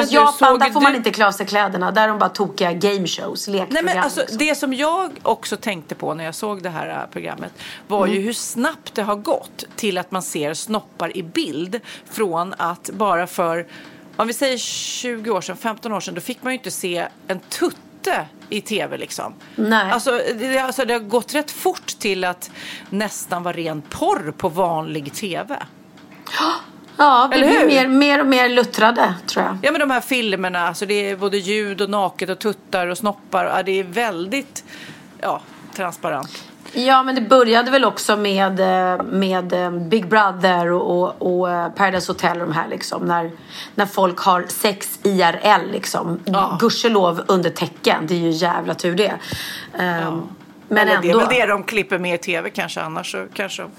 [0.00, 1.90] Fast Men Japan, där får man du- inte klä av sig kläderna.
[1.90, 3.84] Där är de bara tokiga game shows, Nej, lekprogram.
[3.84, 4.38] men alltså, liksom.
[4.38, 7.52] det som jag också tänkte på när jag såg det här äh, programmet
[7.88, 8.16] var Mm.
[8.16, 11.80] ju hur snabbt det har gått till att man ser snoppar i bild
[12.10, 13.66] från att bara för,
[14.16, 17.08] om vi säger 20 år sedan, 15 år sedan, då fick man ju inte se
[17.28, 19.34] en tutte i tv liksom.
[19.56, 19.90] Nej.
[19.92, 22.50] Alltså det, alltså det har gått rätt fort till att
[22.90, 25.56] nästan vara ren porr på vanlig tv.
[26.96, 27.66] Ja, vi Eller blir hur?
[27.66, 29.58] mer, mer och mer luttrade, tror jag.
[29.62, 32.98] Ja men de här filmerna, alltså det är både ljud och naket och tuttar och
[32.98, 33.44] snoppar.
[33.44, 34.64] Ja, det är väldigt
[35.20, 35.40] ja,
[35.74, 36.44] transparent.
[36.72, 41.50] Ja, men det började väl också med, eh, med eh, Big Brother och, och, och
[41.50, 43.02] eh, Paradise Hotel och de här liksom.
[43.02, 43.30] När,
[43.74, 46.20] när folk har sex IRL liksom.
[46.24, 46.56] Ja.
[46.60, 48.06] Gudskelov under tecken.
[48.06, 49.12] Det är ju jävla tur det.
[49.78, 50.22] Ehm,
[50.68, 51.02] Men ändå.
[51.02, 52.80] Det är väl det de klipper med i tv kanske.
[52.80, 53.70] Annars så kanske de,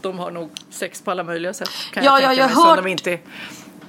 [0.00, 1.70] de har nog sex på alla möjliga sätt.
[1.92, 3.18] Kan Ja, jag jag har som hört- De inte...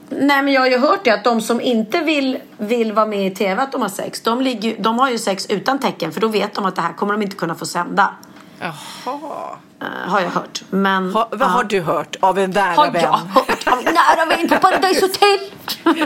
[0.10, 3.28] Nej, men jag har ju hört det att de som inte vill, vill vara med
[3.28, 4.22] i tv att de har sex.
[4.22, 6.12] De, ligger, de har ju sex utan tecken.
[6.12, 8.14] För då vet de att det här kommer de inte kunna få sända.
[8.60, 9.58] Jaha.
[9.82, 10.64] eh, har jag hört.
[10.70, 11.46] Men, Ha, vad ja.
[11.46, 13.02] har du hört av en nära Har vän?
[13.02, 15.40] jag hört av nära vän på Paradise Hotel?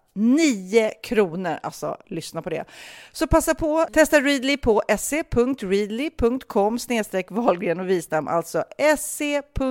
[0.13, 1.59] 9 kronor.
[1.63, 2.65] Alltså, lyssna på det.
[3.11, 8.63] Så passa på, testa Readly på se.readly.com snedstreck Wahlgren och Wistam, alltså
[8.97, 9.67] se.readly.com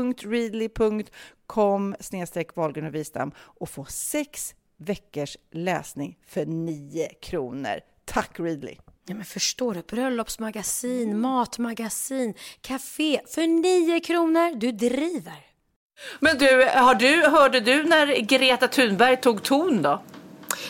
[2.01, 7.80] snedstreck Wahlgren och Wistam och få sex veckors läsning för 9 kronor.
[8.05, 8.76] Tack Readly!
[9.07, 9.82] Ja, men förstår du?
[9.82, 14.55] Bröllopsmagasin, matmagasin, café för 9 kronor.
[14.55, 15.47] Du driver.
[16.20, 20.03] Men du, har du, hörde du när Greta Thunberg tog ton då?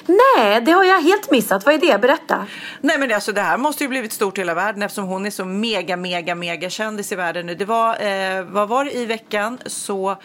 [0.07, 1.66] Nej, det har jag helt missat.
[1.66, 2.01] Vad är det?
[2.01, 2.47] Berätta.
[2.80, 5.30] Nej men alltså det här måste ju blivit stort i hela världen eftersom hon är
[5.30, 7.55] så mega, mega, mega kändis i världen nu.
[7.55, 10.16] Det var, eh, vad var det i veckan så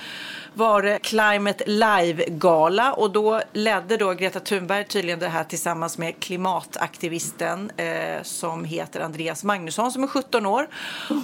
[0.53, 6.19] var det Climate Live-gala och då ledde då Greta Thunberg tydligen det här tillsammans med
[6.19, 10.67] klimataktivisten eh, som heter Andreas Magnusson som är 17 år.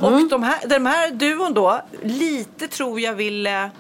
[0.02, 3.72] Och de här, den här duon då, lite tror jag ville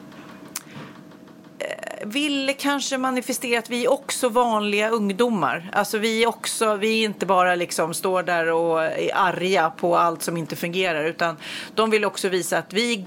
[1.62, 5.70] Eh, ville kanske manifestera att vi är också vanliga ungdomar.
[5.74, 9.98] Alltså vi är också, vi är inte bara liksom står där och är arga på
[9.98, 11.38] allt som inte fungerar utan
[11.76, 13.06] de vill också visa att vi,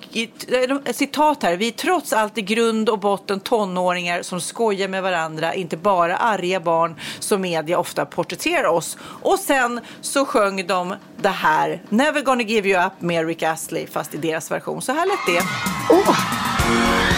[0.49, 4.89] eh, eh, citat här, vi är trots allt i grund och botten tonåringar som skojar
[4.89, 8.97] med varandra, inte bara arga barn som media ofta porträtterar oss.
[9.23, 13.87] Och sen så sjöng de det här, Never gonna give you up med Rick Astley
[13.87, 14.83] fast i deras version.
[14.83, 15.43] Så här lät det.
[15.95, 17.14] Oh.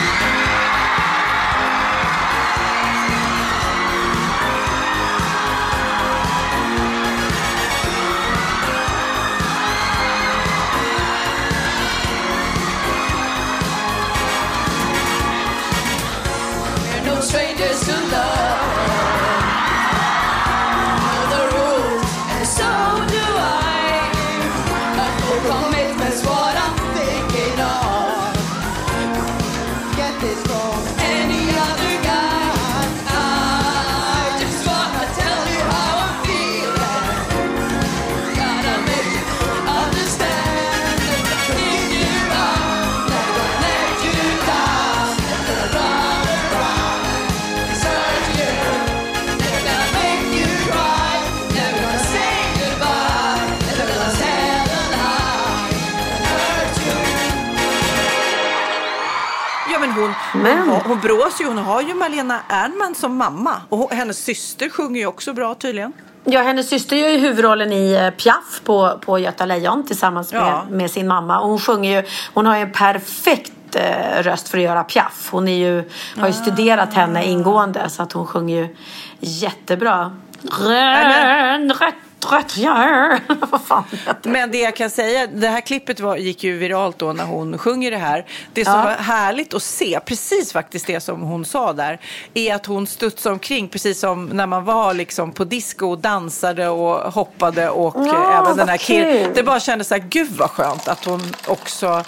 [60.89, 65.01] Hon, brås ju, hon har ju Malena Ernman som mamma och hon, hennes syster sjunger
[65.01, 65.93] ju också bra tydligen.
[66.25, 70.43] Ja, hennes syster gör ju huvudrollen i eh, Piaf på, på Göta Lejon tillsammans med,
[70.43, 70.67] Ja.
[70.71, 71.41] med sin mamma.
[71.41, 75.29] Och hon sjunger ju, hon har ju en perfekt eh, röst för att göra Piaf.
[75.33, 78.77] Hon är ju, har ju studerat henne ingående så att hon sjunger ju
[79.21, 80.17] jättebra.
[80.43, 83.21] Grön, rött, trött jag är.
[83.51, 84.31] Vad fan heter?
[84.31, 87.59] Men det jag kan säga, det här klippet var, gick ju viralt då när hon
[87.59, 88.27] sjunger det här.
[88.53, 88.83] Det som Ja.
[88.85, 92.01] var härligt att se, precis faktiskt det som hon sa där,
[92.35, 96.69] är att hon studsade omkring precis som när man var liksom på disco och dansade
[96.69, 99.31] och hoppade och eh, Ja, även den här killen.
[99.35, 102.05] Det bara kändes så här, gud vad skönt att hon också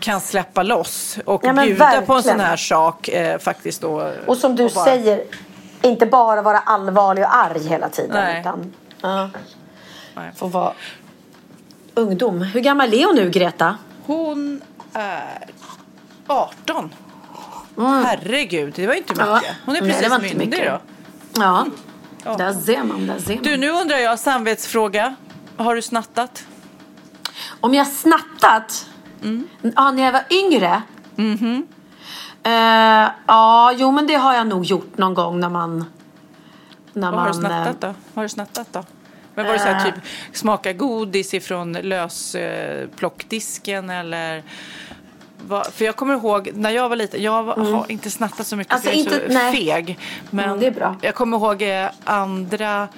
[0.00, 2.22] kan släppa loss och Ja, bjuda på en verkligen.
[2.22, 4.12] sån här sak eh, faktiskt då.
[4.26, 5.22] Och som du bara- säger,
[5.82, 8.10] inte bara vara allvarlig och arg hela tiden.
[8.24, 8.40] Nej.
[8.40, 8.72] Utan,
[9.02, 9.30] ja,
[10.14, 10.32] Nej.
[10.36, 10.72] få vara
[11.94, 12.42] ungdom.
[12.42, 13.76] Hur gammal är hon nu, Greta?
[14.06, 14.60] Hon
[14.92, 15.46] är
[16.26, 16.94] 18.
[17.76, 19.28] Herregud, det var inte mycket.
[19.28, 19.40] Mm.
[19.44, 19.54] Ja.
[19.64, 20.80] Hon är Nej, precis inte myndig då.
[21.34, 21.66] Ja,
[22.24, 23.06] där ser man.
[23.06, 23.42] Där ser man.
[23.42, 25.16] Du, nu undrar jag, samvetsfråga.
[25.56, 26.46] Har du snattat?
[27.60, 28.88] Om jag snattat?
[29.22, 29.48] Mm.
[29.76, 30.82] Ja, när jag var yngre?
[32.42, 35.84] Eh, ja, jo men det har jag nog gjort någon gång när man...
[36.92, 37.86] När Vad har du snattat eh, då?
[37.86, 38.84] Vad har du snattat då?
[39.34, 39.94] Men var det så här Eh.
[39.94, 44.42] typ smaka godis ifrån lösplockdisken eller?
[45.46, 48.56] Vad, för jag kommer ihåg när jag var liten, jag var, har inte snattat så
[48.56, 49.56] mycket Alltså, för jag är inte- så nej.
[49.56, 49.98] feg.
[50.30, 52.88] Men Mm, jag kommer ihåg eh, andra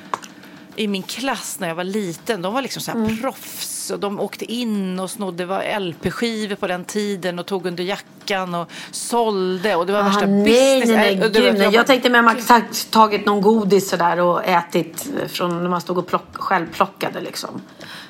[0.77, 3.19] i min klass när jag var liten, de var liksom så här Mm.
[3.21, 7.85] proffs och de åkte in och snodde var LP-skivor på den tiden och tog under
[7.85, 10.45] jackan och sålde och det var Ah, värsta nej,
[10.81, 10.97] business.
[10.97, 11.69] nej, nej, Äh, gud, nej.
[11.75, 15.81] Jag tänkte med att man tag- tagit någon godis sådär och ätit från när man
[15.81, 17.61] stod och plock, själv plockade liksom.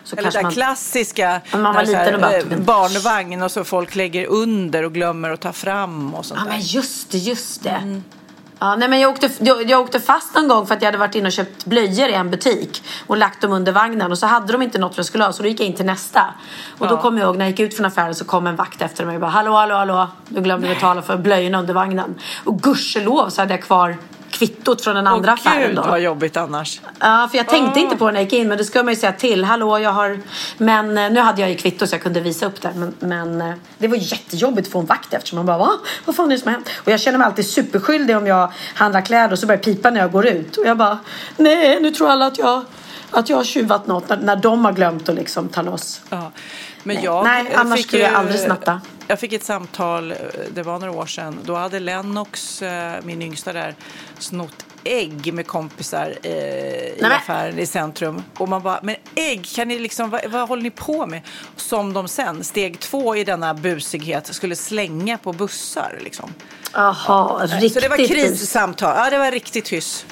[0.04, 0.52] Så Eller det man...
[0.52, 5.30] klassiska, man var liten och bara eh, barnvagn och så folk lägger under och glömmer
[5.30, 7.70] att ta fram och sånt Ja men just det, just det.
[7.70, 8.04] Mm.
[8.58, 10.98] Ja, nej, men jag, åkte, jag, jag åkte fast en gång för att jag hade
[10.98, 14.26] varit inne och köpt blöjor i en butik och lagt dem under vagnen och så
[14.26, 16.22] hade de inte något jag skulle ha så då gick jag in till nästa.
[16.78, 17.00] Och då Ja.
[17.00, 19.14] kom jag ihåg när jag gick ut från affären så kom en vakt efter mig
[19.14, 22.14] och bara hallå, hallå, hallå, du glömde betala för blöjorna under vagnen.
[22.44, 23.96] Och gudskelov så hade jag kvar
[24.38, 25.82] kvittot från den andra Åh, affären gud då.
[25.82, 26.80] vad jobbigt annars.
[27.00, 27.82] Ja, för jag tänkte Ah.
[27.82, 29.44] inte på det när jag gick in, men det ska man ju säga till.
[29.44, 30.20] Hallå, jag har...
[30.58, 32.70] Men eh, nu hade jag ju kvitto så jag kunde visa upp det.
[32.76, 35.70] Men, men eh, det var jättejobbigt att få en vakt eftersom man bara, va?
[36.04, 36.68] Vad fan är det som har hänt?
[36.84, 40.00] Och jag känner mig alltid superskyldig om jag handlar kläder och så börjar pipa när
[40.00, 40.56] jag går ut.
[40.56, 40.98] Och jag bara,
[41.36, 42.62] nej, nu tror alla att jag,
[43.14, 46.00] att jag har tjuvat något när, när de har glömt att liksom ta loss.
[46.10, 46.32] Ja.
[46.82, 47.04] Men Nej.
[47.04, 48.80] jag Nej, eh, annars skulle ju- jag aldrig snatta.
[49.06, 50.14] Jag fick ett samtal,
[50.54, 51.38] det var några år sedan.
[51.44, 53.74] Då hade Lennox, eh, min yngsta där,
[54.18, 58.22] snott ägg med kompisar eh, i affären i centrum.
[58.38, 61.22] Och man bara, men ägg, kan ni liksom, vad, vad håller ni på med?
[61.56, 65.98] Som de sen, steg två i denna busighet, skulle slänga på bussar.
[66.04, 66.34] Liksom.
[66.72, 67.72] Jaha, riktigt.
[67.74, 68.94] Så det var krissamtal.
[68.96, 70.06] Ja, det var riktigt hyss.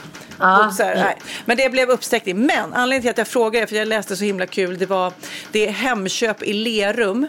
[0.67, 1.17] Och så här, nej.
[1.45, 2.47] Men det blev uppsträckning.
[2.47, 5.13] Men anledningen till att jag frågade, för jag läste så himla kul, det var
[5.53, 7.27] det är Hemköp i Lerum.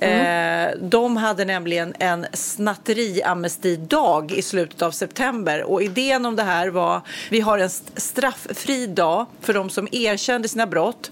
[0.00, 5.62] Eh, de hade nämligen en snatteriamnestidag i slutet av september.
[5.62, 7.00] Och idén om det här var,
[7.30, 11.10] vi har en st- strafffri dag för de som erkände sina brott.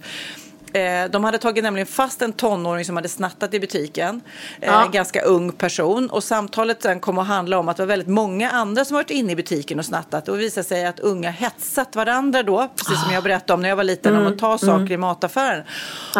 [0.73, 4.21] Eh, De hade tagit nämligen fast en tonåring som hade snattat i butiken.
[4.61, 4.85] Eh, Ja.
[4.85, 6.09] En ganska ung person.
[6.09, 9.09] Och samtalet sen kom att handla om att det var väldigt många andra som varit
[9.09, 10.27] inne i butiken och snattat.
[10.29, 12.67] Och det visade sig att unga hetsat varandra då.
[12.75, 15.63] Precis som jag berättade om när jag var liten om att ta saker i mataffären.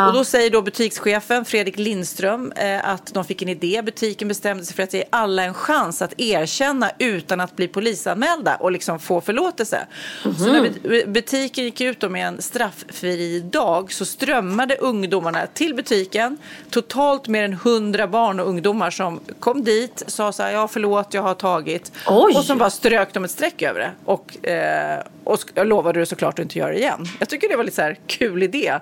[0.08, 3.82] Och då säger då butikschefen Fredrik Lindström eh, att de fick en idé.
[3.86, 8.56] Butiken bestämde sig för att ge alla en chans att erkänna utan att bli polisanmälda
[8.56, 9.88] och liksom få förlåtelse.
[10.24, 14.06] Så när bu- butiken gick ut med en strafffri dag så
[14.40, 16.38] strömmade ungdomarna till butiken.
[16.70, 21.14] Totalt mer än 100 barn och ungdomar som kom dit, sa så här, ja förlåt,
[21.14, 21.92] jag har tagit.
[22.08, 22.34] Oj.
[22.36, 23.92] Och så bara strök de ett streck över det.
[24.06, 27.06] Och, eh, och lovade du såklart att inte göra det igen.
[27.20, 28.74] Jag tycker det var lite så här kul idé.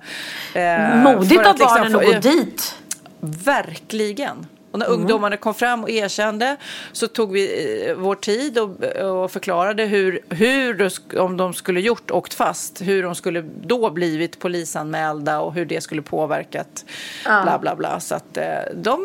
[0.53, 2.75] Eh, Modigt av att liksom barnen att gå dit.
[3.19, 4.45] Verkligen.
[4.71, 4.99] Och när Mm.
[4.99, 6.57] ungdomarna kom fram och erkände
[6.91, 8.83] så tog vi eh, vår tid och,
[9.23, 14.39] och förklarade hur, hur om de skulle gjort åkt fast, hur de skulle då blivit
[14.39, 16.85] polisanmälda och hur det skulle påverkat
[17.23, 17.99] bla bla bla.
[17.99, 18.45] Så att eh,
[18.75, 18.99] de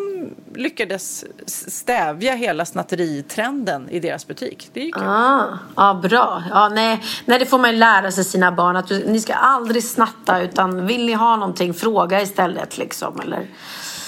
[0.55, 4.71] lyckades stävja hela snatteritrenden i deras butik.
[4.73, 4.93] Det är ju.
[4.97, 6.43] Ah, ja, bra.
[6.51, 8.77] Ja, nej, nej, det får man ju lära sig sina barn.
[8.77, 12.79] Att du, ni ska aldrig snatta, utan vill ni ha någonting, fråga istället.
[12.79, 13.47] Liksom, eller...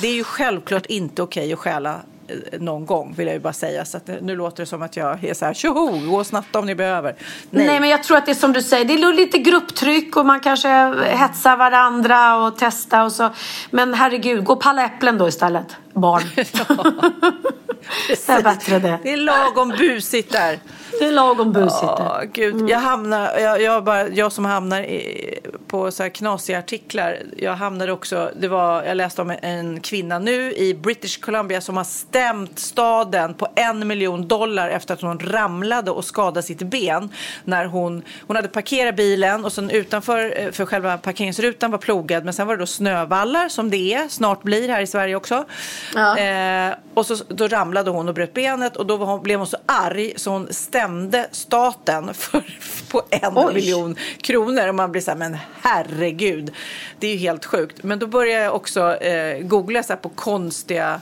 [0.00, 3.52] Det är ju självklart inte okej att stjäla eh, någon gång vill jag ju bara
[3.52, 3.84] säga.
[3.84, 6.26] Så att eh, nu låter det som att jag är så här, tjoho, gå och
[6.26, 7.16] snatta om ni behöver.
[7.50, 7.80] Nej.
[7.80, 10.40] men jag tror att det är som du säger, det är lite grupptryck och man
[10.40, 10.68] kanske
[11.06, 13.30] hetsar varandra och testar och så.
[13.70, 16.22] Men herregud, gå och palla äpplen då istället, barn.
[18.08, 18.98] Det är bättre det.
[19.02, 20.58] Det är lagom busigt där.
[20.98, 22.24] Det är lagom busigt där.
[22.32, 22.70] gud.
[22.70, 27.18] Jag, hamnar, jag, jag, bara, jag som hamnar i, på så här knasiga artiklar.
[27.36, 31.76] Jag hamnade också, det var, jag läste om en kvinna nu i British Columbia som
[31.76, 37.08] har stämt staden på en miljon dollar efter att hon ramlade och skadade sitt ben.
[37.44, 42.24] När hon, hon hade parkerat bilen och sen utanför eh, för själva parkeringsrutan var plogad.
[42.24, 45.44] Men sen var det då snövallar som det är, snart blir här i Sverige också.
[45.94, 46.18] Ja.
[46.18, 49.56] Eh, och så, då ramlade hon och bröt benet och då hon, blev hon så
[49.66, 52.42] arg så hon stämde staten för,
[52.90, 53.54] på en Oj.
[53.54, 54.68] miljon kronor.
[54.68, 56.52] Och man blir så här, men herregud,
[56.98, 57.82] det är ju helt sjukt.
[57.82, 61.00] Men då började jag också eh, googla så på konstiga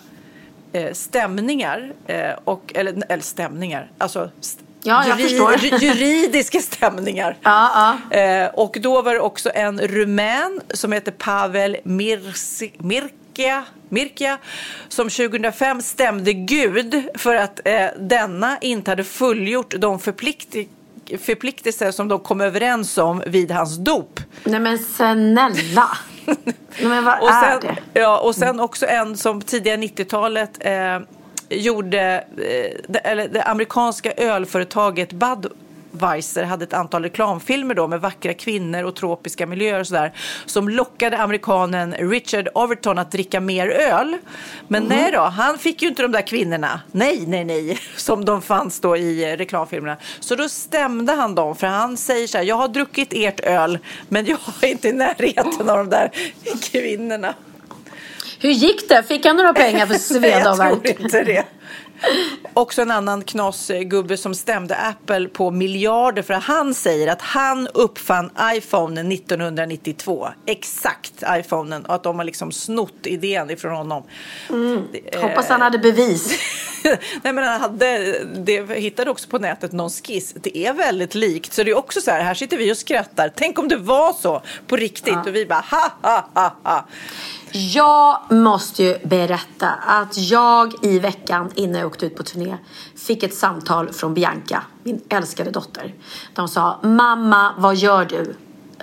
[0.73, 1.93] eh, stämningar.
[2.07, 5.57] Eh, och, eller, eller stämningar, alltså st- Ja, jag förstår.
[5.57, 7.37] ju- juridiska stämningar.
[7.43, 14.39] Ja, Eh, och då var det också en rumän som heter Pavel Mirsi, Mirkia, Mirkia
[14.89, 20.69] som 2005 stämde Gud för att eh, denna inte hade fullgjort de förplikti-
[21.19, 24.21] förpliktelser som de kom överens om vid hans dop.
[24.45, 25.89] Nej men snälla.
[26.27, 26.37] Nej,
[26.81, 28.01] men vad Och är sen, det?
[28.01, 30.99] ja, och sen också en som tidigare 90-talet eh,
[31.59, 35.13] gjorde, eh, det, eller det amerikanska ölföretaget
[35.93, 40.13] Budweiser hade ett antal reklamfilmer då med vackra kvinnor och tropiska miljöer och sådär
[40.47, 44.17] som lockade amerikanen Richard Overton att dricka mer öl.
[44.69, 44.89] Men Mhm.
[44.97, 46.81] nej då, han fick ju inte de där kvinnorna.
[46.93, 49.97] Nej, nej, nej, som de fanns då i eh, reklamfilmerna.
[50.21, 53.79] Så då stämde han dem för han säger så här, jag har druckit ert öl
[54.09, 56.11] men jag är inte i närheten av de där
[56.73, 57.35] kvinnorna.
[58.41, 59.03] Hur gick det?
[59.03, 61.01] Fick han några pengar för sveda och Jag tror värk?
[61.01, 61.45] inte det.
[62.55, 67.69] Också en annan knasgubbe som stämde Apple på miljarder för att han säger att han
[67.75, 70.29] uppfann iPhone 1992.
[70.47, 74.03] Exakt iPhonen och att de har liksom snott idén ifrån honom.
[74.93, 76.39] Det- eh, Hoppas han hade bevis.
[77.23, 80.35] Nej, men han hade, det hittade också på nätet någon skiss.
[80.43, 81.53] Det är väldigt likt.
[81.53, 83.33] Så det är också så här, här sitter vi och skrattar.
[83.37, 85.27] Tänk om det var så på riktigt.
[85.27, 86.85] Och vi bara ha, ha, ha, ha.
[87.53, 92.57] Jag måste ju berätta att jag i veckan innan jag åkte ut på turné
[92.97, 95.95] fick ett samtal från Bianca, min älskade dotter.
[96.35, 98.37] De sa, mamma vad gör du?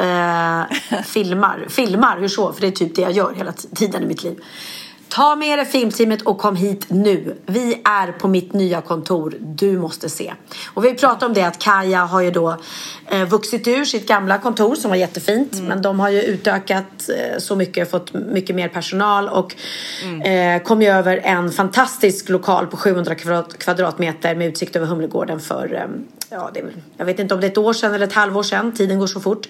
[0.04, 2.54] Eh, filmar, filmar, hur så?
[2.54, 4.44] För det är typ det jag gör hela tiden i mitt liv.
[5.10, 7.38] Ta med dig filmteamet och kom hit nu.
[7.46, 9.34] Vi är på mitt nya kontor.
[9.40, 10.34] Du måste se.
[10.74, 12.58] Och vi pratade om det att Kaja har ju då
[13.08, 15.62] eh, vuxit ur sitt gamla kontor som var jättefint.
[15.62, 19.56] Men de har ju utökat eh, så mycket, fått mycket mer personal och
[20.26, 25.40] eh, kom ju över en fantastisk lokal på 700 kvadrat, kvadratmeter med utsikt över Humlegården
[25.40, 25.82] för, eh,
[26.30, 26.66] ja, det är,
[26.98, 28.72] jag vet inte om det är ett år sedan eller ett halvår sedan.
[28.72, 29.50] Tiden går så fort.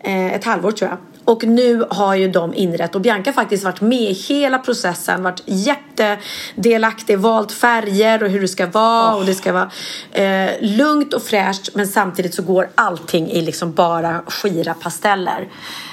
[0.00, 0.98] Eh, ett halvår tror jag.
[1.24, 5.22] Och nu har ju de inrett och Bianca faktiskt varit med i hela processen.
[5.22, 9.14] Varit jättedelaktig, valt färger och hur det ska vara.
[9.14, 9.70] Och det ska vara
[10.12, 15.48] eh, lugnt och fräscht men samtidigt så går allting i liksom bara skira pasteller.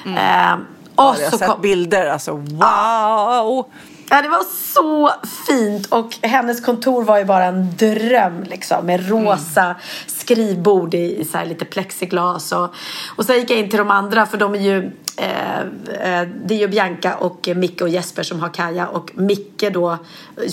[0.05, 0.53] Eh,
[0.99, 2.05] och Ja, jag har så sett kom, bilder.
[2.07, 3.65] Alltså wow!
[4.10, 4.43] Ja, det var
[4.74, 5.12] så
[5.47, 9.76] fint och hennes kontor var ju bara en dröm liksom med rosa
[10.07, 12.74] skrivbord i, i så här lite plexiglas och,
[13.16, 16.53] och sen gick jag in till de andra för de är ju eh, eh det
[16.53, 19.97] är ju Bianca och Micke och Jesper som har Kaja och Micke då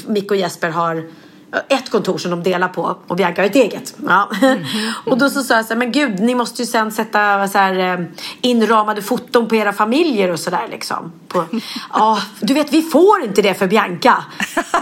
[0.06, 1.04] Micke och Jesper har
[1.68, 3.94] ett kontor som de delar på och Bianca har ett eget.
[4.06, 4.30] Ja.
[5.06, 7.58] och då så sa jag så här, men gud, ni måste ju sen sätta så
[7.58, 8.06] här, eh,
[8.40, 11.12] inramade foton på era familjer och sådär liksom.
[11.36, 11.60] På,
[11.92, 14.24] ja, du vet, vi får inte det för Bianca.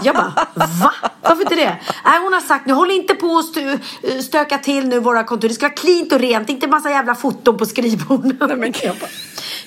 [0.03, 0.91] Jag bara, va?
[1.21, 1.75] Varför inte det?
[2.05, 3.77] Nej, hon har sagt, nu håll inte på och stö,
[4.21, 5.47] stöka till nu våra kontor.
[5.47, 8.37] Det ska vara cleant och rent, inte massa jävla foton på skrivborden.
[8.39, 9.09] Nej, men jag bara,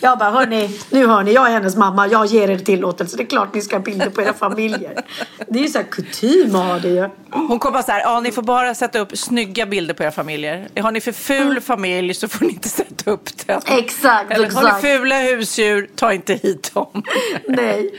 [0.00, 3.16] jag bara, hörni, nu hör ni, jag är hennes mamma, jag ger er tillåtelse.
[3.16, 5.04] Det är klart ni ska ha bilder på era familjer.
[5.48, 7.08] Det är ju så här kutym att ha det ju.
[7.30, 10.68] Hon kommer så här, ja ni får bara sätta upp snygga bilder på era familjer.
[10.80, 13.60] Har ni för ful familj så får ni inte sätta upp den.
[13.66, 14.82] Exakt, Eller har exakt.
[14.82, 17.02] ni fula husdjur, ta inte hit dem.
[17.48, 17.90] Nej.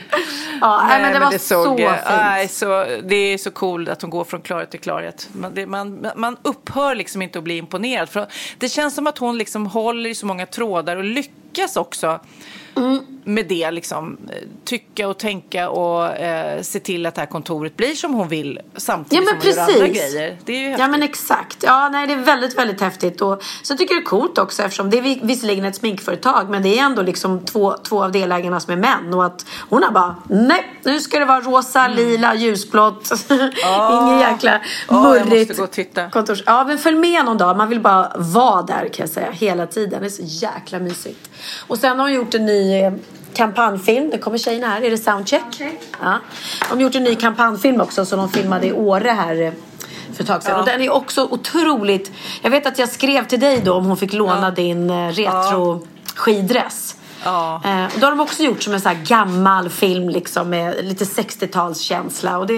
[0.60, 1.90] Ja, nej, men det var så såg, fint.
[2.08, 5.28] nej, så, det är så coolt att hon går från klarhet till klarhet.
[5.32, 8.08] Man, det, man, man upphör liksom inte att bli imponerad.
[8.08, 8.26] För
[8.58, 12.20] det känns som att hon liksom håller i så många trådar och lyckas också
[12.76, 13.00] Mm.
[13.24, 13.70] med det.
[13.70, 18.14] Liksom, eh, tycka och tänka och eh, se till att det här kontoret blir som
[18.14, 20.14] hon vill samtidigt Ja men som hon gör andra precis.
[20.14, 20.36] grejer.
[20.44, 21.62] Det är ju ja men exakt.
[21.62, 23.20] Ja nej det är väldigt väldigt häftigt.
[23.20, 26.50] Och så tycker jag det är coolt också eftersom det är vi- visserligen ett sminkföretag
[26.50, 29.14] men det är ändå liksom två, två av delägarna som är män.
[29.14, 33.10] Och att hon har bara nej nu ska det vara rosa, lila, ljusblått.
[33.30, 35.48] Ingen jäkla Åh, jag murrigt.
[35.48, 36.10] måste gå och titta.
[36.10, 36.42] Kontors.
[36.46, 37.56] Ja men följ med någon dag.
[37.56, 40.00] Man vill bara vara där kan jag säga hela tiden.
[40.00, 41.29] Det är så jäkla mysigt.
[41.66, 42.92] Och sen har hon gjort en ny eh,
[43.34, 44.10] kampanjfilm.
[44.10, 44.82] Det kommer tjejerna här.
[44.82, 45.62] Är det soundcheck?
[46.00, 46.18] Ja.
[46.68, 49.52] De har gjort en ny kampanjfilm också som de filmade i Åre här eh,
[50.14, 50.52] för ett tag sedan.
[50.52, 50.60] Ja.
[50.60, 52.12] Och den är också otroligt...
[52.42, 55.86] Jag vet att jag skrev till dig då om hon fick låna din eh, retro
[56.14, 56.96] skidress.
[57.24, 57.60] Ja.
[57.64, 60.84] Eh, och då har de också gjort som en så här gammal film liksom med
[60.84, 62.36] lite 60-talskänsla.
[62.36, 62.54] Och det,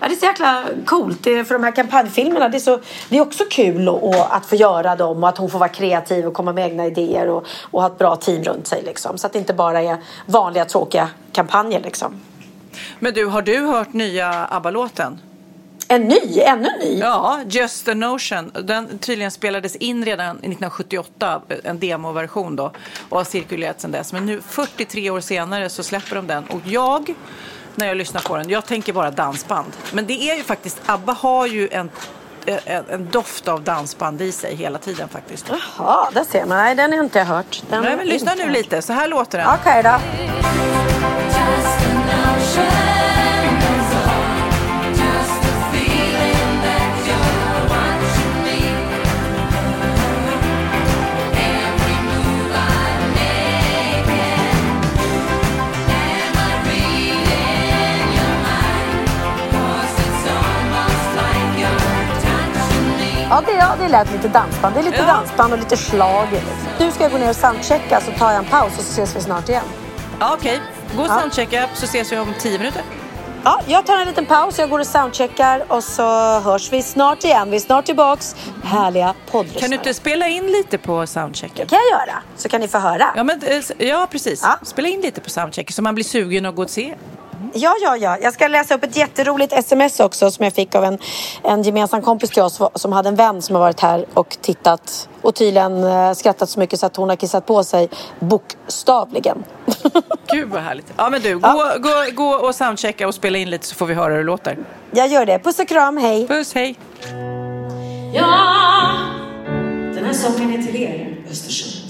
[0.00, 1.18] ja, det är så jäkla coolt.
[1.22, 4.46] Det, för de här kampanjfilmerna, det är, så, det är också kul och, och att
[4.46, 7.46] få göra dem och att hon får vara kreativ och komma med egna idéer och,
[7.60, 8.82] och ha ett bra team runt sig.
[8.82, 9.18] Liksom.
[9.18, 9.96] Så att det inte bara är
[10.26, 11.80] vanliga tråkiga kampanjer.
[11.80, 12.20] Liksom.
[12.98, 15.18] Men du, har du hört nya ABBA-låten?
[15.88, 16.98] En ny, ännu en ny.
[16.98, 18.52] Ja, Just a Notion.
[18.62, 22.72] Den tydligen spelades in redan 1978, en demoversion då,
[23.08, 24.12] och har cirkulerat sedan dess.
[24.12, 27.14] Men nu 43 år senare så släpper de den och jag,
[27.74, 29.72] när jag lyssnar på den, jag tänker bara dansband.
[29.92, 31.90] Men det är ju faktiskt, ABBA har ju en,
[32.46, 35.46] en, en doft av dansband i sig hela tiden faktiskt.
[35.48, 36.58] Jaha, där ser man.
[36.58, 37.62] Nej, den har jag inte hört.
[37.70, 39.48] Den Nej, men jag lyssna inte nu lite, så här låter den.
[39.60, 40.00] Okej då.
[63.98, 64.74] Lät lite dansband.
[64.74, 65.06] Det är lite Ja.
[65.06, 65.74] dansband och lite.
[65.74, 66.68] Liksom.
[66.78, 69.20] Nu ska gå ner och soundchecka så tar jag en paus och så ses vi
[69.20, 69.64] snart igen.
[70.20, 70.60] Ja, Okej,
[70.96, 71.20] gå och Ja.
[71.20, 72.82] soundchecka så ses vi om 10 minuter.
[73.44, 77.24] Ja, jag tar en liten paus, jag går och soundcheckar och så hörs vi snart
[77.24, 77.50] igen.
[77.50, 78.36] Vi är snart tillbaks.
[78.64, 79.60] Härliga poddlyssnare.
[79.60, 81.56] Kan du inte spela in lite på soundchecken?
[81.56, 83.06] Det kan jag göra, så kan ni få höra.
[83.16, 84.40] Ja, men, eh, ja precis.
[84.42, 84.58] Ja.
[84.62, 86.94] Spela in lite på soundchecken så man blir sugen och gå och se.
[87.52, 88.18] Ja, ja, ja.
[88.22, 90.98] Jag ska läsa upp ett jätteroligt sms också som jag fick av en,
[91.42, 95.08] en gemensam kompis till oss som hade en vän som har varit här och tittat
[95.22, 97.88] och tydligen eh, skrattat så mycket så att hon har kissat på sig
[98.20, 99.44] bokstavligen.
[100.32, 100.92] Gud vad härligt.
[100.96, 103.94] Ja men du, gå, gå, gå och soundchecka och spela in lite så får vi
[103.94, 104.58] höra hur det låter.
[104.90, 105.38] jag gör det.
[105.38, 106.28] Puss och kram, hej!
[106.28, 106.78] Puss, hej!
[108.14, 108.92] Ja,
[109.94, 111.84] den här sången är till er, Östersund.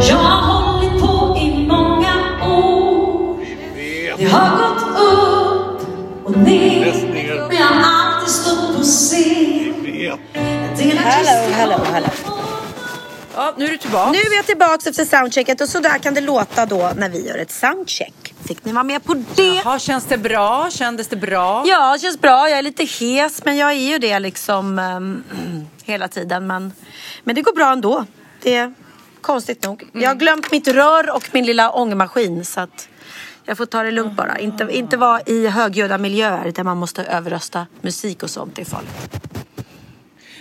[0.00, 3.44] Jag har hållit på i många år.
[4.18, 6.94] Det har gått upp och ner.
[7.48, 9.74] Men jag har alltid stått på scen.
[10.76, 12.08] Hello, hello, hello.
[13.34, 14.10] Ja, nu är du tillbaka.
[14.10, 17.26] Nu är jag tillbaka efter soundchecket och så där kan det låta då när vi
[17.28, 18.34] gör ett soundcheck.
[18.48, 19.54] Fick ni vara med på det?
[19.64, 20.70] Jaha, känns det bra?
[20.70, 21.64] Kändes det bra?
[21.66, 22.48] Ja, det känns bra.
[22.48, 25.24] Jag är lite hes, men jag är ju det liksom ehm,
[25.84, 26.46] hela tiden.
[26.46, 26.72] Men,
[27.24, 28.04] men det går bra ändå.
[28.42, 28.72] Det
[29.20, 29.84] konstigt nog.
[29.92, 32.88] Jag har glömt mitt rör och min lilla ångmaskin så att
[33.44, 34.38] jag får ta det lugnt bara.
[34.38, 38.56] Inte, inte vara i högljudda miljöer där man måste överrösta musik och sånt.
[38.56, 39.28] Det är farligt.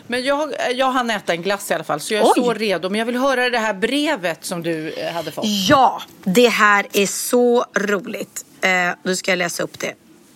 [0.08, 2.34] Men jag, jag hann äta en glass i alla fall så jag är Oj.
[2.36, 2.90] så redo.
[2.90, 5.46] Men jag vill höra det här brevet som du eh, hade fått.
[5.46, 8.46] Ja, det här är så roligt.
[8.62, 8.70] Eh,
[9.04, 9.94] nu ska jag läsa upp det.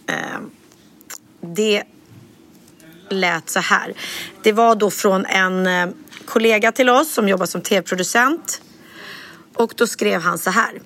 [0.07, 0.15] Eh,
[1.41, 1.83] det
[3.11, 3.93] lät så här.
[4.43, 5.89] Det var då från en eh,
[6.25, 8.61] kollega till oss som jobbar som tv-producent.
[9.55, 10.81] Och då skrev han så här.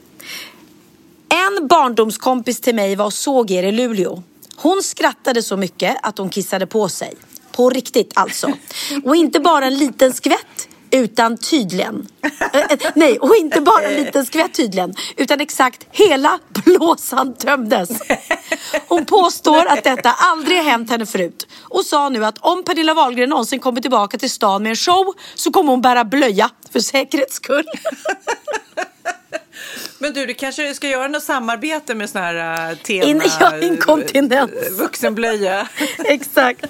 [1.29, 4.23] En barndomskompis till mig var och såg er i Luleå.
[4.55, 7.13] Hon skrattade så mycket att hon kissade på sig.
[7.51, 8.51] På riktigt alltså.
[9.03, 10.67] Och inte bara en liten skvätt.
[10.95, 12.07] Utan tydligen.
[12.53, 14.93] Eh, eh, nej, och inte bara en liten skvätt tydligen.
[15.17, 17.89] Utan exakt hela blåsan tömdes.
[18.87, 21.47] Hon påstår att detta aldrig hänt henne förut.
[21.61, 25.13] Och sa nu att om Pernilla Wahlgren någonsin kommer tillbaka till stan med en show
[25.35, 27.65] så kommer hon bära blöja för säkerhets skull.
[29.99, 33.03] Men du, du kanske ska göra något samarbete med sån här uh, tema...
[33.05, 34.51] In- ja, inkontinens.
[34.79, 35.67] Vuxenblöja.
[36.05, 36.65] Exakt.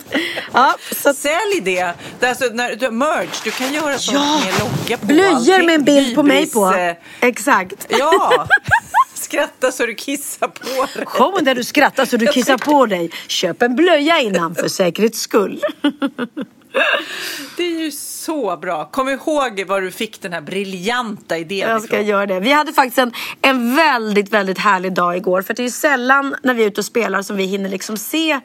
[0.54, 1.94] Ja, så att, Sälj det!
[2.20, 5.06] det alltså, när du, merge, du kan göra sånt Ja, med logga på.
[5.06, 5.66] blöjor allting.
[5.66, 6.74] med en bild på mig på.
[6.76, 7.86] Eh, Exakt.
[7.90, 8.48] Ja!
[9.14, 11.06] Skratta så du kissar på dig.
[11.06, 13.12] Showen där du skrattar så du kissar på dig.
[13.28, 15.64] Köp en blöja innan för säkerhets skull.
[17.58, 17.92] Det är ju
[18.26, 18.86] så bra.
[18.86, 22.08] Kom ihåg var du fick den här briljanta idén Jag ska ifrån.
[22.08, 22.40] göra det.
[22.40, 23.12] Vi hade faktiskt en,
[23.42, 25.42] en väldigt, väldigt härlig dag igår.
[25.42, 27.98] För det är ju sällan när vi är ute och spelar som vi hinner liksom
[27.98, 28.40] se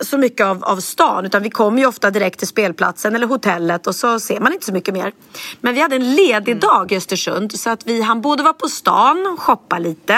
[0.00, 1.26] så mycket av, av stan.
[1.26, 4.66] Utan vi kommer ju ofta direkt till spelplatsen eller hotellet och så ser man inte
[4.66, 5.12] så mycket mer.
[5.60, 7.58] Men vi hade en ledig dag i Östersund.
[7.60, 10.14] Så att vi hann både vara på stan, shoppa lite.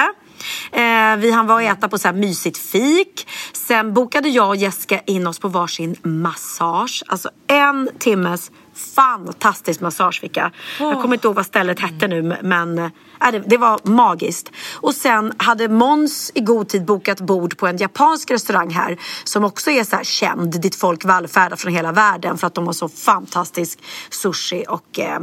[0.73, 3.29] Eh, vi hann vara och äta på så här mysigt fik.
[3.53, 7.03] Sen bokade jag och Jessica in oss på varsin massage.
[7.07, 8.51] Alltså en timmes
[8.95, 10.51] fantastisk massage fick jag.
[10.79, 12.91] Jag kommer inte ihåg vad stället hette nu men äh,
[13.33, 14.53] det, det var magiskt.
[14.75, 19.45] Och sen hade Måns i god tid bokat bord på en japansk restaurang här som
[19.45, 22.73] också är så här känd dit folk vallfärdar från hela världen för att de har
[22.73, 23.79] så fantastisk
[24.11, 25.21] sushi och eh,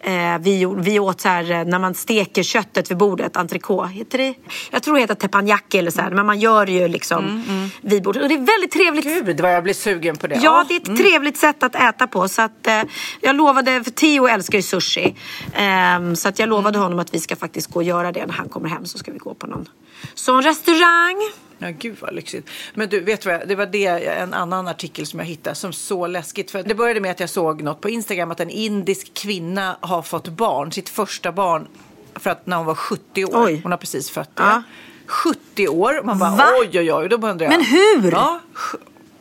[0.00, 4.18] Eh, vi, vi åt så här eh, när man steker köttet vid bordet, entrecote, heter
[4.18, 4.34] det?
[4.70, 7.44] Jag tror det heter teppanyaki eller så här, men man gör det ju liksom
[7.80, 8.22] vid bordet.
[8.22, 9.04] Och det är väldigt trevligt.
[9.04, 10.40] Gud vad jag blir sugen på det.
[10.42, 12.28] Ja, det är ett trevligt sätt att äta på.
[12.28, 12.82] Så att, eh,
[13.20, 15.14] jag lovade, för Theo älskar ju sushi.
[15.54, 18.34] Ehm, så att jag lovade honom att vi ska faktiskt gå och göra det när
[18.34, 18.86] han kommer hem.
[18.86, 19.68] Så ska vi gå på någon
[20.14, 21.16] sån restaurang.
[21.58, 22.50] Ja, gud vad lyxigt.
[22.74, 23.48] Men du, vet vad?
[23.48, 26.50] Det var det, en annan artikel som jag hittade som så läskigt.
[26.50, 30.02] För det började med att jag såg något på Instagram att en indisk kvinna har
[30.02, 31.68] fått barn, sitt första barn,
[32.14, 33.46] för att när hon var 70 år.
[33.46, 33.60] Oj.
[33.62, 34.42] Hon har precis fött det.
[34.42, 34.62] Ja.
[35.06, 36.02] 70 år.
[36.04, 36.44] Man bara Va?
[36.60, 37.08] oj, oj, oj.
[37.08, 37.50] Då undrar jag.
[37.50, 38.10] Men hur?
[38.12, 38.40] Ja,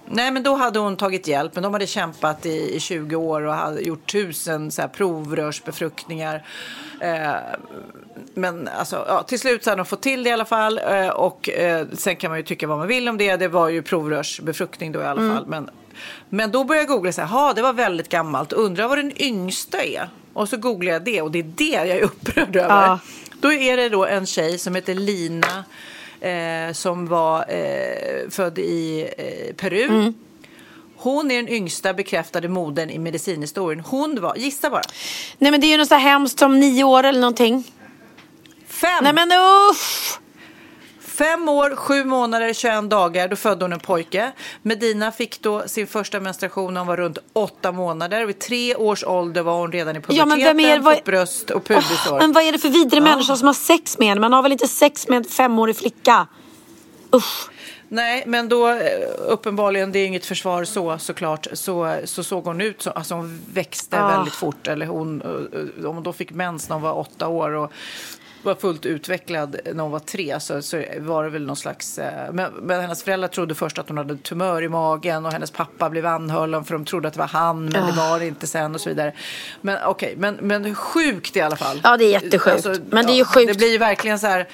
[0.09, 1.51] Nej, men då hade hon tagit hjälp.
[1.55, 6.45] Men de hade kämpat i, i 20 år och hade gjort tusen så här, provrörsbefruktningar.
[7.01, 7.31] Eh,
[8.33, 10.79] men alltså, ja, till slut så hade de fått till det i alla fall.
[10.89, 13.35] Eh, och eh, sen kan man ju tycka vad man vill om det.
[13.35, 15.45] Det var ju provrörsbefruktning då i alla fall.
[15.47, 15.69] Men,
[16.29, 18.53] men då började jag googla så här, "Ha, det var väldigt gammalt.
[18.53, 20.09] Undrar vad den yngsta är.
[20.33, 22.87] Och så googlade jag det och det är det jag är upprörd över.
[22.87, 22.99] Ja.
[23.41, 25.63] Då är det då en tjej som heter Lina
[26.21, 29.83] eh, som var eh, född i eh, Peru.
[29.83, 30.13] Mm.
[30.95, 33.83] Hon är den yngsta bekräftade modern i medicinhistorien.
[33.85, 34.81] Hon var, gissa bara,
[35.37, 37.63] Nej men det är ju något så hemskt som nio år eller någonting.
[38.67, 39.03] fem.
[39.03, 40.19] Nej men usch!
[41.17, 44.31] Fem år, sju månader, 21 dagar, då födde hon en pojke.
[44.61, 48.25] Medina fick då sin första menstruation när hon var runt åtta månader.
[48.25, 51.05] Vid tre års ålder var hon redan i Ja, puberteten, men vem är- vad- fått
[51.05, 52.11] bröst och pubisår.
[52.13, 54.21] Åh, men vad är det för vidrig människa som har sex med en?
[54.21, 56.27] Man har väl inte sex med en femårig flicka?
[57.15, 57.49] Usch.
[57.89, 58.77] Nej, men då eh,
[59.27, 63.41] uppenbarligen, det är inget försvar så såklart, så, så såg hon ut så, alltså hon
[63.53, 64.07] växte Ah.
[64.07, 64.67] väldigt fort.
[64.67, 67.71] Eller hon, eh, om hon då fick mens när hon var åtta år och
[68.43, 71.97] var fullt utvecklad när hon var tre så, så var det väl någon slags...
[71.97, 75.51] eh, Men, men hennes föräldrar trodde först att hon hade tumör i magen och hennes
[75.51, 78.09] pappa blev anhållen för de trodde att det var han men det Ah.
[78.11, 79.13] var det inte sen och så vidare.
[79.61, 81.67] Men okej, men, men sjukt i alla fall.
[81.69, 82.67] Alltså, Ja, det är jättesjukt.
[82.89, 83.47] Men det är ju sjukt.
[83.51, 84.47] Det blir ju verkligen så här...